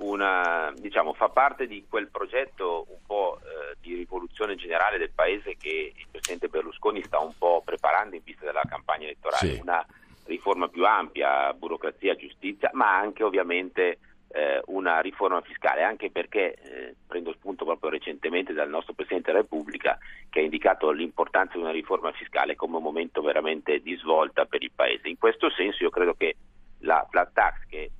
una, 0.01 0.73
diciamo, 0.77 1.12
fa 1.12 1.29
parte 1.29 1.66
di 1.66 1.85
quel 1.88 2.09
progetto 2.09 2.87
un 2.88 2.99
po' 3.07 3.38
eh, 3.43 3.77
di 3.81 3.95
rivoluzione 3.95 4.55
generale 4.55 4.99
del 4.99 5.11
paese 5.14 5.57
che 5.57 5.93
il 5.95 6.07
Presidente 6.11 6.49
Berlusconi 6.49 7.03
sta 7.03 7.19
un 7.19 7.33
po' 7.37 7.62
preparando 7.64 8.16
in 8.16 8.23
vista 8.25 8.45
della 8.45 8.62
campagna 8.69 9.05
elettorale, 9.05 9.55
sì. 9.55 9.61
una 9.61 9.85
riforma 10.25 10.69
più 10.69 10.87
ampia, 10.87 11.53
burocrazia, 11.53 12.14
giustizia, 12.14 12.71
ma 12.73 12.97
anche 12.97 13.25
ovviamente 13.25 13.99
eh, 14.29 14.62
una 14.66 15.01
riforma 15.01 15.40
fiscale, 15.43 15.83
anche 15.83 16.11
perché 16.11 16.55
eh, 16.55 16.95
prendo 17.07 17.33
spunto 17.33 17.64
proprio 17.64 17.90
recentemente 17.90 18.53
dal 18.53 18.69
nostro 18.69 18.95
Presidente 18.95 19.33
della 19.33 19.43
Repubblica 19.43 19.99
che 20.31 20.38
ha 20.38 20.43
indicato 20.43 20.90
l'importanza 20.93 21.55
di 21.55 21.62
una 21.62 21.73
riforma 21.73 22.12
fiscale 22.12 22.55
come 22.55 22.77
un 22.77 22.83
momento 22.83 23.21
veramente 23.23 23.81
di 23.81 23.97
svolta 23.97 24.47
per 24.47 24.62
il 24.62 24.71
Paese. 24.75 25.09
In 25.09 25.19
questo 25.19 25.51
senso 25.51 25.83
io 25.83 25.90
credo 25.90 26.14
che 26.14 26.37
la 26.83 27.07
flat 27.11 27.33
tax 27.33 27.66
che 27.69 27.90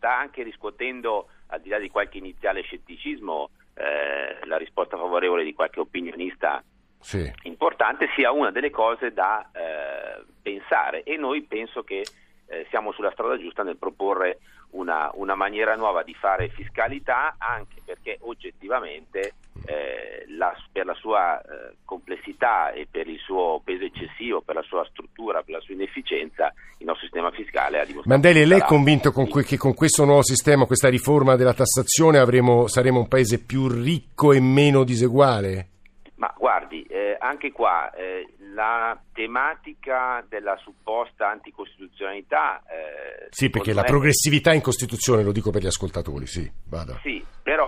sta 0.00 0.16
anche 0.16 0.42
riscuotendo, 0.42 1.28
al 1.48 1.60
di 1.60 1.68
là 1.68 1.78
di 1.78 1.90
qualche 1.90 2.16
iniziale 2.16 2.62
scetticismo, 2.62 3.50
eh, 3.74 4.46
la 4.46 4.56
risposta 4.56 4.96
favorevole 4.96 5.44
di 5.44 5.52
qualche 5.52 5.78
opinionista 5.78 6.64
sì. 6.98 7.30
importante, 7.42 8.08
sia 8.16 8.32
una 8.32 8.50
delle 8.50 8.70
cose 8.70 9.12
da 9.12 9.46
eh, 9.52 10.24
pensare 10.40 11.02
e 11.02 11.18
noi 11.18 11.42
penso 11.42 11.82
che 11.82 12.02
eh, 12.46 12.66
siamo 12.70 12.92
sulla 12.92 13.10
strada 13.10 13.38
giusta 13.38 13.62
nel 13.62 13.76
proporre 13.76 14.38
una, 14.70 15.10
una, 15.14 15.34
maniera 15.34 15.76
nuova 15.76 16.02
di 16.02 16.14
fare 16.14 16.48
fiscalità 16.48 17.36
anche 17.38 17.82
perché 17.84 18.16
oggettivamente 18.22 19.34
eh, 19.66 20.24
la, 20.36 20.54
per 20.72 20.86
la 20.86 20.94
sua 20.94 21.40
eh, 21.40 21.76
complessità 21.84 22.72
e 22.72 22.86
per 22.90 23.08
il 23.08 23.18
suo 23.18 23.60
peso 23.64 23.84
eccessivo, 23.84 24.40
per 24.40 24.54
la 24.54 24.62
sua 24.62 24.86
struttura, 24.90 25.42
per 25.42 25.56
la 25.56 25.60
sua 25.60 25.74
inefficienza, 25.74 26.52
il 26.78 26.86
nostro 26.86 27.04
sistema 27.06 27.30
fiscale 27.30 27.78
ha 27.80 27.84
dimostrato. 27.84 28.08
Mandeli, 28.08 28.46
lei 28.46 28.60
è 28.60 28.64
convinto 28.64 29.12
con 29.12 29.28
que- 29.28 29.44
che 29.44 29.56
con 29.56 29.74
questo 29.74 30.04
nuovo 30.04 30.22
sistema, 30.22 30.66
questa 30.66 30.88
riforma 30.88 31.36
della 31.36 31.54
tassazione, 31.54 32.18
avremo, 32.18 32.66
saremo 32.68 33.00
un 33.00 33.08
paese 33.08 33.44
più 33.44 33.68
ricco 33.68 34.32
e 34.32 34.40
meno 34.40 34.84
diseguale? 34.84 35.68
Ma 36.16 36.34
guardi, 36.36 36.82
eh, 36.82 37.16
anche 37.18 37.50
qua 37.50 37.90
eh, 37.92 38.26
la 38.54 38.98
tematica 39.14 40.24
della 40.28 40.56
supposta 40.62 41.30
anticostituzionalità. 41.30 42.62
Eh, 42.64 43.28
sì, 43.30 43.48
perché 43.48 43.72
la 43.72 43.84
progressività 43.84 44.52
in 44.52 44.60
Costituzione, 44.60 45.22
lo 45.22 45.32
dico 45.32 45.50
per 45.50 45.62
gli 45.62 45.66
ascoltatori, 45.66 46.26
sì, 46.26 46.50
vada. 46.68 46.98
Sì, 47.02 47.24
però 47.42 47.59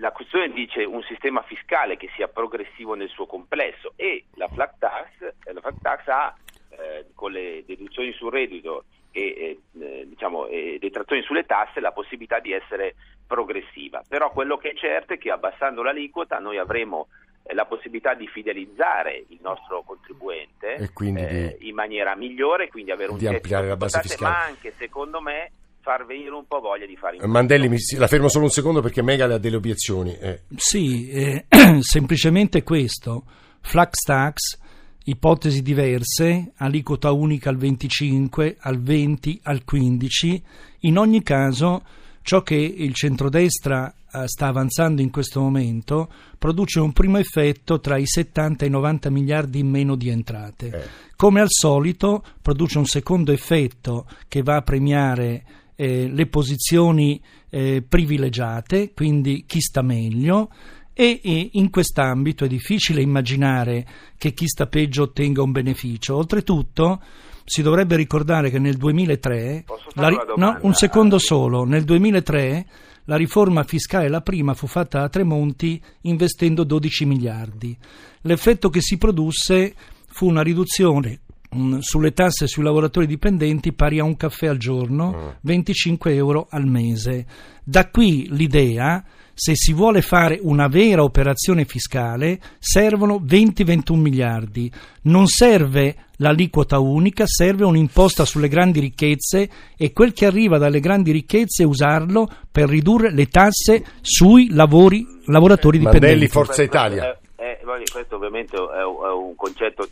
la 0.00 0.12
questione 0.12 0.50
dice 0.50 0.82
un 0.84 1.02
sistema 1.02 1.42
fiscale 1.42 1.96
che 1.96 2.10
sia 2.16 2.26
progressivo 2.26 2.94
nel 2.94 3.08
suo 3.08 3.26
complesso 3.26 3.92
e 3.96 4.24
la 4.34 4.48
flat 4.48 4.74
tax, 4.78 5.06
eh, 5.44 5.52
la 5.52 5.60
flat 5.60 5.80
tax 5.80 6.06
ha 6.08 6.34
eh, 6.70 7.06
con 7.14 7.30
le 7.30 7.62
deduzioni 7.66 8.12
sul 8.12 8.32
reddito 8.32 8.84
e 9.12 9.58
eh, 9.78 10.06
diciamo, 10.06 10.46
e 10.46 10.78
detrazioni 10.80 11.22
sulle 11.22 11.44
tasse 11.44 11.80
la 11.80 11.92
possibilità 11.92 12.38
di 12.40 12.52
essere 12.52 12.94
progressiva. 13.26 14.02
Però 14.08 14.30
quello 14.30 14.56
che 14.56 14.70
è 14.70 14.74
certo 14.74 15.14
è 15.14 15.18
che 15.18 15.30
abbassando 15.30 15.82
l'aliquota 15.82 16.38
noi 16.38 16.58
avremo 16.58 17.08
eh, 17.42 17.54
la 17.54 17.66
possibilità 17.66 18.14
di 18.14 18.26
fidelizzare 18.26 19.24
il 19.28 19.38
nostro 19.42 19.82
contribuente 19.82 20.74
eh, 20.76 21.56
di, 21.58 21.68
in 21.68 21.74
maniera 21.74 22.14
migliore, 22.14 22.68
quindi 22.68 22.90
avere 22.90 23.12
un 23.12 23.18
di 23.18 23.26
ampliare 23.26 23.68
la 23.68 23.76
base 23.76 24.00
fiscale. 24.00 24.30
ma 24.30 24.44
anche 24.44 24.72
secondo 24.78 25.20
me 25.20 25.50
far 25.80 26.04
venire 26.06 26.30
un 26.30 26.44
po' 26.46 26.60
voglia 26.60 26.86
di 26.86 26.96
fare 26.96 27.26
Mandelli, 27.26 27.68
mi, 27.68 27.78
la 27.96 28.06
fermo 28.06 28.28
solo 28.28 28.44
un 28.44 28.50
secondo 28.50 28.80
perché 28.80 29.02
Megale 29.02 29.34
ha 29.34 29.38
delle 29.38 29.56
obiezioni. 29.56 30.16
Eh. 30.18 30.42
Sì, 30.56 31.10
eh, 31.10 31.46
semplicemente 31.80 32.62
questo. 32.62 33.24
Flux 33.60 34.04
tax 34.04 34.58
ipotesi 35.04 35.62
diverse, 35.62 36.52
aliquota 36.56 37.10
unica 37.10 37.50
al 37.50 37.56
25, 37.56 38.56
al 38.60 38.80
20, 38.80 39.40
al 39.44 39.64
15. 39.64 40.42
In 40.80 40.98
ogni 40.98 41.22
caso, 41.22 41.82
ciò 42.22 42.42
che 42.42 42.54
il 42.54 42.94
centrodestra 42.94 43.92
eh, 44.12 44.28
sta 44.28 44.46
avanzando 44.46 45.02
in 45.02 45.10
questo 45.10 45.40
momento 45.40 46.08
produce 46.38 46.80
un 46.80 46.92
primo 46.92 47.18
effetto 47.18 47.80
tra 47.80 47.96
i 47.96 48.06
70 48.06 48.64
e 48.64 48.68
i 48.68 48.70
90 48.70 49.10
miliardi 49.10 49.58
in 49.60 49.68
meno 49.68 49.96
di 49.96 50.08
entrate. 50.10 50.66
Eh. 50.68 50.88
Come 51.16 51.40
al 51.40 51.48
solito, 51.50 52.22
produce 52.40 52.78
un 52.78 52.86
secondo 52.86 53.32
effetto 53.32 54.06
che 54.28 54.42
va 54.42 54.56
a 54.56 54.62
premiare 54.62 55.44
eh, 55.80 56.10
le 56.12 56.26
posizioni 56.26 57.18
eh, 57.48 57.82
privilegiate, 57.86 58.92
quindi 58.92 59.44
chi 59.46 59.62
sta 59.62 59.80
meglio 59.80 60.50
e, 60.92 61.20
e 61.24 61.48
in 61.52 61.70
quest'ambito 61.70 62.44
è 62.44 62.48
difficile 62.48 63.00
immaginare 63.00 63.86
che 64.18 64.34
chi 64.34 64.46
sta 64.46 64.66
peggio 64.66 65.04
ottenga 65.04 65.40
un 65.40 65.52
beneficio. 65.52 66.16
Oltretutto 66.16 67.00
si 67.46 67.62
dovrebbe 67.62 67.96
ricordare 67.96 68.50
che 68.50 68.58
nel 68.58 68.76
2003, 68.76 69.64
la, 69.94 70.10
no, 70.36 70.58
un 70.60 70.74
secondo 70.74 71.18
solo, 71.18 71.64
nel 71.64 71.84
2003 71.84 72.66
la 73.04 73.16
riforma 73.16 73.62
fiscale, 73.62 74.10
la 74.10 74.20
prima, 74.20 74.52
fu 74.52 74.66
fatta 74.66 75.00
da 75.00 75.08
Tremonti 75.08 75.82
investendo 76.02 76.64
12 76.64 77.06
miliardi. 77.06 77.74
L'effetto 78.22 78.68
che 78.68 78.82
si 78.82 78.98
produsse 78.98 79.74
fu 80.08 80.28
una 80.28 80.42
riduzione 80.42 81.20
mh, 81.50 81.78
sulle 81.78 82.12
tasse 82.12 82.46
sui 82.46 82.62
lavoratori 82.62 83.06
dipendenti 83.06 83.72
pari 83.72 83.98
a 83.98 84.04
un 84.04 84.16
caffè 84.16 84.46
al 84.46 84.58
giorno, 84.58 85.36
25 85.42 86.14
euro 86.14 86.46
al 86.50 86.66
mese. 86.66 87.26
Da 87.64 87.88
qui 87.88 88.28
l'idea, 88.30 89.04
se 89.34 89.54
si 89.54 89.72
vuole 89.72 90.02
fare 90.02 90.38
una 90.42 90.68
vera 90.68 91.02
operazione 91.02 91.64
fiscale, 91.64 92.38
servono 92.58 93.16
20-21 93.24 93.94
miliardi. 93.94 94.70
Non 95.02 95.26
serve 95.26 95.96
l'aliquota 96.16 96.78
unica, 96.78 97.26
serve 97.26 97.64
un'imposta 97.64 98.24
sulle 98.24 98.48
grandi 98.48 98.80
ricchezze 98.80 99.48
e 99.76 99.92
quel 99.92 100.12
che 100.12 100.26
arriva 100.26 100.58
dalle 100.58 100.80
grandi 100.80 101.10
ricchezze 101.10 101.64
usarlo 101.64 102.28
per 102.50 102.68
ridurre 102.68 103.12
le 103.12 103.26
tasse 103.26 103.84
sui 104.00 104.50
lavori, 104.50 105.06
lavoratori 105.26 105.78
Mandelli, 105.78 106.00
dipendenti. 106.00 106.32
Forza 106.32 106.62
Italia. 106.62 107.18
Eh, 107.36 107.52
eh, 107.52 107.58
questo 107.90 108.16
ovviamente 108.16 108.56
è 108.56 108.84
un, 108.84 109.34
concetto 109.34 109.84
eh, 109.84 109.88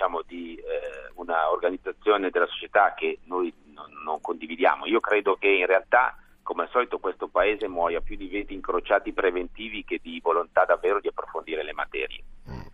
diciamo, 0.00 0.22
di 0.26 0.54
eh, 0.54 1.12
una 1.16 1.50
organizzazione 1.50 2.30
della 2.30 2.46
società 2.46 2.94
che 2.94 3.18
noi 3.24 3.52
non, 3.74 3.90
non 4.02 4.20
condividiamo. 4.22 4.86
Io 4.86 5.00
credo 5.00 5.36
che 5.36 5.48
in 5.48 5.66
realtà, 5.66 6.16
come 6.42 6.62
al 6.62 6.70
solito, 6.70 6.98
questo 6.98 7.28
Paese 7.28 7.68
muoia 7.68 8.00
più 8.00 8.16
di 8.16 8.28
veti 8.28 8.54
incrociati 8.54 9.12
preventivi 9.12 9.84
che 9.84 10.00
di 10.02 10.18
volontà 10.22 10.64
davvero 10.64 11.00
di 11.00 11.08
approfondire 11.08 11.62
le 11.62 11.74
materie. 11.74 12.22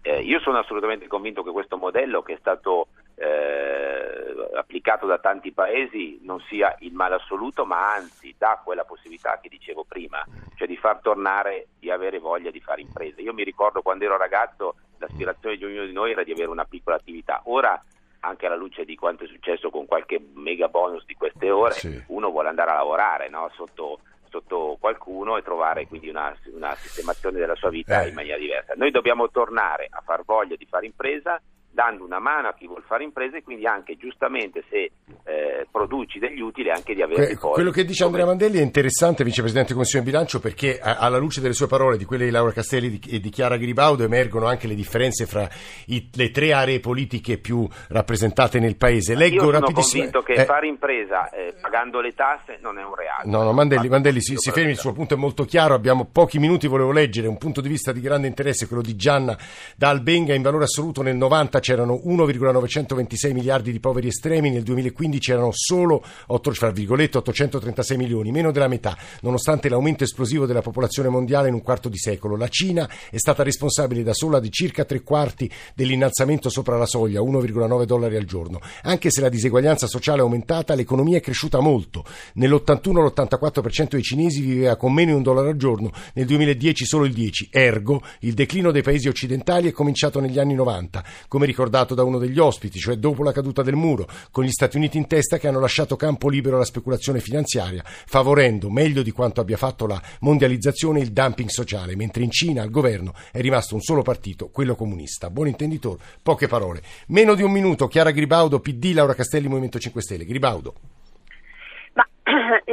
Eh, 0.03 0.21
io 0.23 0.39
sono 0.39 0.59
assolutamente 0.59 1.09
convinto 1.09 1.43
che 1.43 1.51
questo 1.51 1.77
modello 1.77 2.23
che 2.23 2.35
è 2.35 2.39
stato 2.39 2.87
eh, 3.17 4.57
applicato 4.57 5.05
da 5.05 5.19
tanti 5.19 5.51
paesi 5.51 6.21
non 6.23 6.41
sia 6.49 6.77
il 6.81 6.93
male 6.93 7.17
assoluto, 7.17 7.65
ma 7.65 7.93
anzi 7.93 8.33
dà 8.39 8.61
quella 8.65 8.85
possibilità 8.85 9.41
che 9.43 9.49
dicevo 9.49 9.83
prima, 9.83 10.25
cioè 10.55 10.69
di 10.69 10.77
far 10.77 11.01
tornare, 11.01 11.67
di 11.81 11.91
avere 11.91 12.21
voglia 12.21 12.53
di 12.53 12.61
fare 12.61 12.83
imprese. 12.83 13.21
Io 13.21 13.35
mi 13.35 13.43
ricordo 13.43 13.83
quando 13.83 14.05
ero 14.05 14.17
ragazzo 14.17 14.77
l'aspirazione 14.99 15.57
di 15.57 15.65
ognuno 15.65 15.85
di 15.87 15.93
noi 15.93 16.11
era 16.13 16.23
di 16.25 16.33
avere 16.33 16.49
una 16.49 16.65
piccola 16.65 16.97
attività. 16.97 17.41
Ora 17.45 17.81
anche 18.21 18.47
alla 18.47 18.57
luce 18.57 18.85
di 18.85 18.97
quanto 18.97 19.25
è 19.25 19.27
successo 19.29 19.71
con 19.71 19.87
qualche 19.87 20.21
mega 20.35 20.69
bonus 20.69 21.05
di 21.07 21.15
queste 21.15 21.51
ore, 21.51 21.75
Sì. 21.75 22.03
uno 22.09 22.31
vuole 22.31 22.49
andare 22.49 22.71
a 22.71 22.75
lavorare 22.77 23.29
no? 23.29 23.49
sotto, 23.55 24.01
sotto 24.31 24.77
qualcuno 24.81 25.37
e 25.37 25.43
trovare 25.43 25.87
quindi 25.87 26.09
una, 26.09 26.35
una 26.53 26.75
sistemazione 26.75 27.39
della 27.39 27.55
sua 27.55 27.69
vita 27.71 28.03
Eh. 28.03 28.09
in 28.09 28.15
maniera 28.15 28.39
diversa. 28.39 28.75
Noi 28.77 28.91
dobbiamo 28.91 29.31
tornare 29.31 29.87
a 29.91 30.01
far 30.05 30.25
voglia 30.25 30.57
di 30.57 30.67
fare 30.67 30.87
impresa 30.87 31.41
dando 31.77 32.05
una 32.05 32.19
mano 32.19 32.49
a 32.49 32.55
chi 32.55 32.67
vuole 32.67 32.83
fare 32.87 33.05
impresa 33.05 33.37
e 33.37 33.43
quindi 33.43 33.67
anche 33.67 33.99
giustamente 33.99 34.65
se 34.71 34.91
eh, 35.25 35.67
produci 35.71 36.19
degli 36.19 36.41
utili 36.41 36.71
anche 36.71 36.95
di 36.95 37.03
avere 37.03 37.27
Que- 37.27 37.37
poi 37.39 37.53
Quello 37.53 37.71
che 37.71 37.85
dice 37.85 38.05
Andrea 38.05 38.25
Mandelli 38.25 38.59
è 38.59 38.63
interessante, 38.63 39.25
vicepresidente 39.25 39.75
della 39.75 39.85
Commissione 39.85 40.05
Bilancio, 40.07 40.41
perché 40.41 40.79
a- 40.81 40.97
alla 40.97 41.19
luce 41.19 41.43
delle 41.43 41.53
sue 41.53 41.67
parole, 41.67 41.99
di 41.99 42.07
quelle 42.07 42.25
di 42.25 42.31
Laura 42.31 42.53
Castelli 42.53 42.89
di- 42.99 43.01
e 43.11 43.21
di 43.21 43.29
Chiara 43.29 43.59
Gribaudo, 43.59 44.05
emergono 44.05 44.47
anche 44.47 44.67
le 44.67 44.75
differenze 44.75 45.27
fra 45.27 45.47
i- 45.89 46.09
le 46.15 46.31
tre 46.31 46.55
aree 46.55 46.81
politiche 46.81 47.37
più 47.37 47.69
rappresentate 47.89 48.59
nel 48.59 48.77
Paese. 48.77 49.13
Io 49.13 49.19
Leggo 49.19 49.39
sono 49.41 49.51
rapidissimo. 49.51 50.03
convinto 50.05 50.23
che 50.23 50.33
eh, 50.41 50.45
fare 50.47 50.67
impresa 50.69 51.29
eh, 51.29 51.55
pagando 51.61 52.01
le 52.01 52.15
tasse 52.15 52.59
non 52.63 52.79
è 52.79 52.85
un 52.85 52.95
reato. 52.95 53.29
No, 53.29 53.43
no, 53.43 53.53
Mandelli, 53.53 53.89
Mandelli 53.91 54.23
si, 54.23 54.35
si 54.37 54.51
fermi, 54.51 54.71
il 54.71 54.79
suo 54.79 54.93
punto 54.93 55.13
è 55.13 55.17
molto 55.19 55.45
chiaro, 55.45 55.75
abbiamo 55.75 56.09
pochi 56.11 56.39
minuti, 56.39 56.67
volevo 56.69 56.91
leggere 56.93 57.27
un 57.29 57.37
punto 57.37 57.61
di 57.61 57.69
vista 57.69 57.93
di 57.93 58.01
grande 58.01 58.29
interesse, 58.29 58.67
quello 58.67 58.83
di 58.83 58.97
Gianna 58.97 59.37
da 59.77 59.91
Albenga, 59.91 60.33
in 60.33 60.41
valore 60.43 60.65
assoluto 60.65 61.03
nel 61.03 61.17
90 61.17 61.59
c'erano 61.67 62.01
1,926 62.05 63.33
miliardi 63.33 63.73
di 63.73 63.81
poveri 63.81 64.07
estremi, 64.07 64.51
nel 64.51 64.63
2015 64.63 65.33
erano 65.33 65.51
solo 65.51 66.01
8, 66.29 66.53
fra 66.53 66.71
virgolette, 66.71 67.19
836 67.19 67.97
milioni, 67.97 68.31
meno 68.31 68.53
della 68.53 68.69
metà, 68.69 68.97
nonostante 69.23 69.69
l'aumento 69.69 70.05
esplosivo 70.05 70.47
della 70.47 70.63
popolazione 70.63 71.09
mondiale 71.09 71.49
in 71.49 71.55
un 71.55 71.63
quarto 71.63 71.89
di 71.89 71.99
secolo. 71.99 72.37
La 72.37 72.47
Cina 72.47 72.89
è 73.11 73.17
stata 73.17 73.43
responsabile 73.43 74.05
da 74.05 74.15
sola 74.15 74.39
di 74.39 74.49
circa 74.49 74.85
tre 74.85 75.03
quarti 75.03 75.51
dell'innalzamento 75.75 76.51
sopra 76.51 76.77
la 76.77 76.87
soglia, 76.87 77.21
1,9 77.21 77.83
dollari 77.83 78.15
al 78.15 78.27
giorno. 78.27 78.61
Anche 78.83 79.11
se 79.11 79.21
la 79.21 79.29
diseguaglianza 79.29 79.89
sociale 79.89 80.21
è 80.21 80.23
aumentata, 80.23 80.77
l'economia 80.77 81.17
è 81.17 81.21
cresciuta 81.21 81.59
molto. 81.59 82.05
Nell'81 82.35 83.13
l'84% 83.13 83.89
dei 83.89 84.03
cinesi 84.03 84.41
viveva 84.41 84.77
con 84.77 84.93
meno 84.93 85.11
di 85.11 85.17
un 85.17 85.23
dollaro 85.25 85.49
al 85.49 85.57
giorno, 85.57 85.91
nel 86.15 86.27
2010 86.27 86.85
solo 86.85 87.07
il 87.07 87.13
10. 87.13 87.49
Ergo, 87.51 88.05
il 88.21 88.35
declino 88.35 88.71
dei 88.71 88.83
paesi 88.83 89.09
occidentali 89.09 89.69
è 89.69 89.73
cominciato 89.73 90.21
negli 90.21 90.39
anni 90.39 90.55
90, 90.55 91.03
come 91.27 91.45
ricordato 91.45 91.55
da 91.95 92.03
uno 92.03 92.19
degli 92.19 92.39
ospiti, 92.39 92.79
cioè 92.79 92.97
dopo 92.97 93.23
la 93.23 93.33
caduta 93.33 93.63
del 93.63 93.75
muro, 93.75 94.07
con 94.31 94.45
gli 94.45 94.51
Stati 94.51 94.77
Uniti 94.77 94.99
in 94.99 95.07
testa 95.07 95.39
che 95.39 95.49
hanno 95.49 95.59
lasciato 95.59 95.97
campo 95.97 96.29
libero 96.29 96.57
alla 96.57 96.65
speculazione 96.65 97.21
finanziaria, 97.21 97.83
favorendo 97.85 98.71
meglio 98.71 99.03
di 99.03 99.11
quanto 99.11 99.41
abbia 99.41 99.57
fatto 99.57 99.87
la 99.87 100.01
mondializzazione 100.21 101.01
il 101.01 101.13
dumping 101.13 101.49
sociale, 101.49 101.97
mentre 101.97 102.23
in 102.23 102.31
Cina 102.31 102.63
al 102.63 102.71
governo 102.71 103.15
è 103.33 103.41
rimasto 103.41 103.75
un 103.75 103.81
solo 103.81 104.03
partito, 104.03 104.49
quello 104.49 104.75
comunista. 104.75 105.31
Buon 105.31 105.49
intenditor, 105.49 105.99
poche 106.23 106.47
parole. 106.47 106.83
Meno 107.09 107.35
di 107.35 107.43
un 107.43 107.53
minuto, 107.53 107.89
Chiara 107.89 108.11
Gribaudo, 108.11 108.61
PD, 108.61 108.93
Laura 108.93 109.15
Castelli, 109.15 109.49
Movimento 109.49 109.79
5 109.79 110.03
Stelle. 110.03 110.25
Gribaudo. 110.25 110.75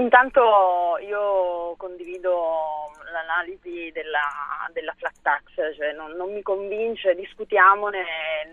Intanto 0.03 0.97
io 1.07 1.75
condivido 1.77 2.91
l'analisi 3.09 3.89
della, 3.93 4.19
della 4.73 4.93
flat 4.97 5.13
tax, 5.21 5.43
cioè 5.77 5.93
non, 5.93 6.11
non 6.17 6.33
mi 6.33 6.41
convince, 6.41 7.15
discutiamone. 7.15 8.03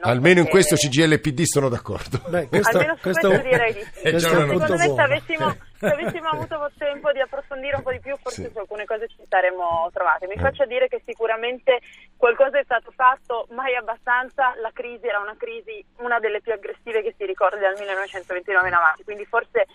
non 0.01 0.09
Almeno 0.11 0.41
in 0.41 0.47
perché- 0.47 0.51
questo 0.51 0.77
CGL 0.77 1.13
e 1.15 1.19
PD 1.19 1.43
sono 1.43 1.69
d'accordo. 1.69 2.21
Beh, 2.29 2.47
questo, 2.49 2.77
Almeno 2.77 2.95
su 2.95 3.03
questo- 3.03 3.29
questo 3.29 3.49
direi 3.49 3.73
di 3.73 3.81
sì. 3.93 4.19
Secondo 4.21 4.77
me 4.77 4.79
se 4.79 5.01
avessimo, 5.01 5.57
se 5.77 5.87
avessimo 5.87 6.29
avuto 6.31 6.71
tempo 6.79 7.11
di 7.11 7.21
approfondire 7.21 7.75
un 7.77 7.83
po' 7.83 7.91
di 7.91 8.01
più, 8.01 8.17
forse 8.23 8.45
Sì. 8.45 8.51
su 8.53 8.59
alcune 8.59 8.85
cose 8.85 9.09
ci 9.09 9.17
saremmo 9.29 9.91
trovati. 9.93 10.27
Mi 10.27 10.35
Eh. 10.35 10.39
faccia 10.41 10.67
dire 10.67 10.87
che 10.87 11.03
sicuramente 11.05 11.81
qualcosa 12.17 12.61
è 12.61 12.65
stato 12.65 12.93
fatto, 12.95 13.49
mai 13.51 13.75
abbastanza. 13.75 14.55
La 14.63 14.71
crisi 14.73 15.05
era 15.07 15.19
una 15.19 15.35
crisi, 15.37 15.85
una 15.99 16.21
delle 16.21 16.41
più 16.41 16.53
aggressive 16.53 17.03
che 17.03 17.13
si 17.19 17.25
ricorda 17.27 17.57
dal 17.59 17.75
1929 17.77 18.69
in 18.69 18.75
avanti, 18.75 19.03
quindi 19.03 19.25
forse 19.25 19.67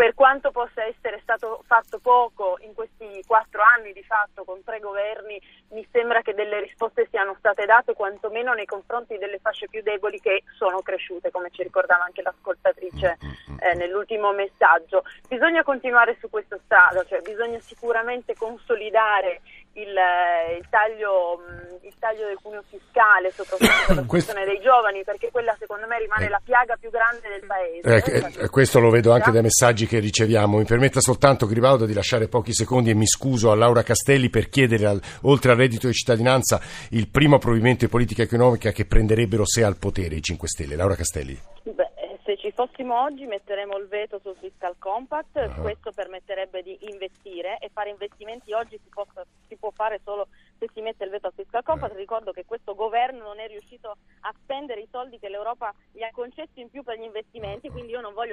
per 0.00 0.14
quanto 0.14 0.50
possa 0.50 0.82
essere 0.82 1.20
stato 1.22 1.62
fatto 1.66 1.98
poco 1.98 2.56
in 2.62 2.72
questi 2.72 3.22
quattro 3.26 3.60
anni 3.76 3.92
di 3.92 4.02
fatto 4.02 4.44
con 4.44 4.64
tre 4.64 4.78
governi, 4.80 5.38
mi 5.72 5.86
sembra 5.92 6.22
che 6.22 6.32
delle 6.32 6.58
risposte 6.58 7.06
siano 7.10 7.36
state 7.38 7.66
date 7.66 7.92
quantomeno 7.92 8.54
nei 8.54 8.64
confronti 8.64 9.18
delle 9.18 9.38
fasce 9.40 9.68
più 9.68 9.82
deboli 9.82 10.18
che 10.18 10.44
sono 10.56 10.80
cresciute, 10.80 11.30
come 11.30 11.50
ci 11.50 11.62
ricordava 11.62 12.04
anche 12.04 12.22
l'ascoltatrice 12.22 13.18
eh, 13.60 13.74
nell'ultimo 13.74 14.32
messaggio. 14.32 15.04
Bisogna 15.28 15.62
continuare 15.62 16.16
su 16.18 16.30
questa 16.30 16.58
strada, 16.64 17.04
cioè 17.04 17.20
bisogna 17.20 17.60
sicuramente 17.60 18.34
consolidare 18.34 19.42
il, 19.74 19.94
eh, 19.96 20.56
il 20.58 20.66
taglio, 20.68 21.38
mh, 21.38 21.86
il 21.86 21.94
taglio 21.98 22.26
del 22.26 22.38
cuneo 22.42 22.62
fiscale, 22.68 23.30
soprattutto 23.30 23.70
per 23.86 23.96
la 23.96 24.04
Questo- 24.04 24.06
questione 24.06 24.44
dei 24.44 24.60
giovani, 24.60 25.04
perché 25.04 25.30
quella 25.30 25.54
secondo 25.58 25.86
me 25.86 25.98
rimane 25.98 26.26
Eh. 26.26 26.28
la 26.28 26.40
piaga 26.44 26.76
più 26.76 26.90
grande 26.90 27.28
del 27.28 27.46
paese. 27.46 28.34
Eh, 28.36 28.44
eh, 28.44 28.48
questo 28.48 28.80
lo 28.80 28.90
vedo 28.90 29.12
anche 29.12 29.30
dai 29.30 29.42
messaggi 29.42 29.86
che 29.86 29.98
riceviamo. 30.00 30.58
Mi 30.58 30.64
permetta 30.64 31.00
soltanto, 31.00 31.46
Gribaudo, 31.46 31.86
di 31.86 31.92
lasciare 31.94 32.28
pochi 32.28 32.52
secondi 32.52 32.90
e 32.90 32.94
mi 32.94 33.06
scuso 33.06 33.50
a 33.50 33.54
Laura 33.54 33.82
Castelli 33.82 34.28
per 34.28 34.48
chiedere, 34.48 34.86
al- 34.86 35.02
oltre 35.22 35.52
al 35.52 35.58
reddito 35.58 35.86
di 35.86 35.92
cittadinanza, 35.94 36.60
il 36.90 37.08
primo 37.08 37.38
provvedimento 37.38 37.84
di 37.84 37.90
politica 37.90 38.22
economica 38.22 38.72
che 38.72 38.84
prenderebbero 38.86 39.46
se 39.46 39.62
al 39.62 39.76
potere 39.76 40.16
i 40.16 40.22
5 40.22 40.48
Stelle. 40.48 40.76
Laura 40.76 40.94
Castelli. 40.96 41.38
Beh, 41.62 41.70
eh, 41.82 41.89
ci 42.50 42.56
fossimo 42.56 43.00
oggi 43.00 43.26
metteremo 43.26 43.76
il 43.78 43.86
veto 43.86 44.18
sul 44.22 44.36
fiscal 44.40 44.74
compact, 44.78 45.36
Ah. 45.36 45.48
questo 45.60 45.92
permetterebbe 45.92 46.62
di 46.62 46.76
investire 46.80 47.58
e 47.58 47.68
fare 47.72 47.90
investimenti 47.90 48.52
oggi 48.52 48.78
si, 48.82 48.88
possa- 48.88 49.24
si 49.46 49.56
può 49.56 49.70
fare 49.70 50.00
solo 50.02 50.26
se 50.58 50.68
si 50.74 50.80
mette 50.80 51.04
il 51.04 51.10
veto 51.10 51.28
al 51.28 51.32
fiscal 51.34 51.62
compact. 51.62 51.94
Ricordo 51.94 52.32
che 52.32 52.44
questo 52.44 52.74
governo 52.74 53.22
non 53.22 53.38
è 53.38 53.46
riuscito 53.46 53.96
a 54.22 54.34
spendere 54.42 54.80
i 54.80 54.88
soldi 54.90 55.18
che 55.20 55.28
l'Europa 55.28 55.72
gli 55.92 56.02
ha 56.02 56.10
concesso 56.10 56.58
in 56.58 56.68
più 56.68 56.82
per 56.82 56.98
gli 56.98 57.04
investimenti, 57.04 57.70
quindi 57.70 57.89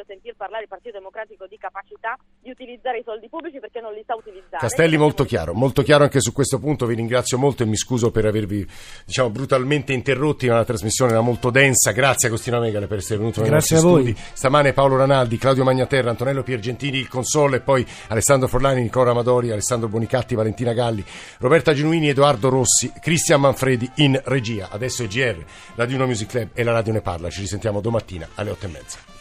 sentir 0.08 0.36
parlare 0.36 0.64
il 0.64 0.70
Partito 0.70 0.98
Democratico 0.98 1.46
di 1.48 1.58
capacità 1.58 2.18
di 2.42 2.50
utilizzare 2.50 3.00
i 3.00 3.04
soldi 3.04 3.28
pubblici 3.28 3.60
perché 3.60 3.82
non 3.82 3.94
li 3.94 4.04
sa 4.06 4.16
utilizzare. 4.16 4.58
Castelli 4.58 4.98
molto 4.98 5.26
chiaro, 5.26 5.54
molto 5.54 5.84
chiaro 5.84 6.04
anche 6.04 6.22
su 6.22 6.32
questo 6.34 6.60
punto, 6.60 6.86
vi 6.86 6.96
ringrazio 6.96 7.38
molto 7.38 7.64
e 7.64 7.66
mi 7.66 7.76
scuso 7.76 8.10
per 8.12 8.26
avervi 8.26 8.66
diciamo, 9.06 9.30
brutalmente 9.30 9.94
interrotti, 9.94 10.48
ma 10.48 10.56
la 10.56 10.66
trasmissione 10.66 11.12
era 11.12 11.22
molto 11.22 11.50
densa, 11.50 11.92
grazie 11.92 12.30
Agostino 12.30 12.60
Megale 12.60 12.88
per 12.88 13.00
essere 13.00 13.20
venuto 13.20 13.42
nei 13.42 13.50
grazie 13.50 13.76
nostri 13.76 14.14
studi. 14.14 14.16
Stamane 14.34 14.74
Paolo 14.74 14.98
Ranaldi, 14.98 15.38
Claudio 15.38 15.64
Magnaterra, 15.64 16.10
Antonello 16.10 16.44
Piergentini, 16.44 16.98
il 16.98 17.08
Console 17.08 17.58
e 17.58 17.62
poi 17.62 17.86
Alessandro 18.08 18.48
Forlani, 18.48 18.82
Nicola 18.82 19.12
Amadori, 19.12 19.52
Alessandro 19.52 19.90
Bonicatti, 19.90 20.36
Valentina 20.36 20.74
Galli, 20.74 21.04
Roberta 21.40 21.74
Genuini, 21.74 22.10
Edoardo 22.10 22.50
Rossi, 22.50 22.92
Cristian 23.02 23.42
Manfredi 23.42 23.90
in 23.96 24.20
regia. 24.26 24.70
Adesso 24.72 25.04
è 25.04 25.08
GR, 25.08 25.44
Radio 25.76 25.96
1 25.98 26.06
Music 26.06 26.30
Club 26.30 26.50
e 26.54 26.64
la 26.64 26.72
Radio 26.72 26.94
Ne 26.94 27.02
Parla. 27.02 27.30
Ci 27.30 27.42
risentiamo 27.42 27.82
domattina 27.82 28.28
alle 28.36 28.52
8.30. 28.52 29.17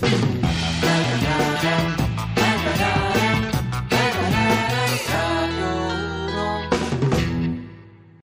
Thank 0.00 0.44
you. 0.44 0.49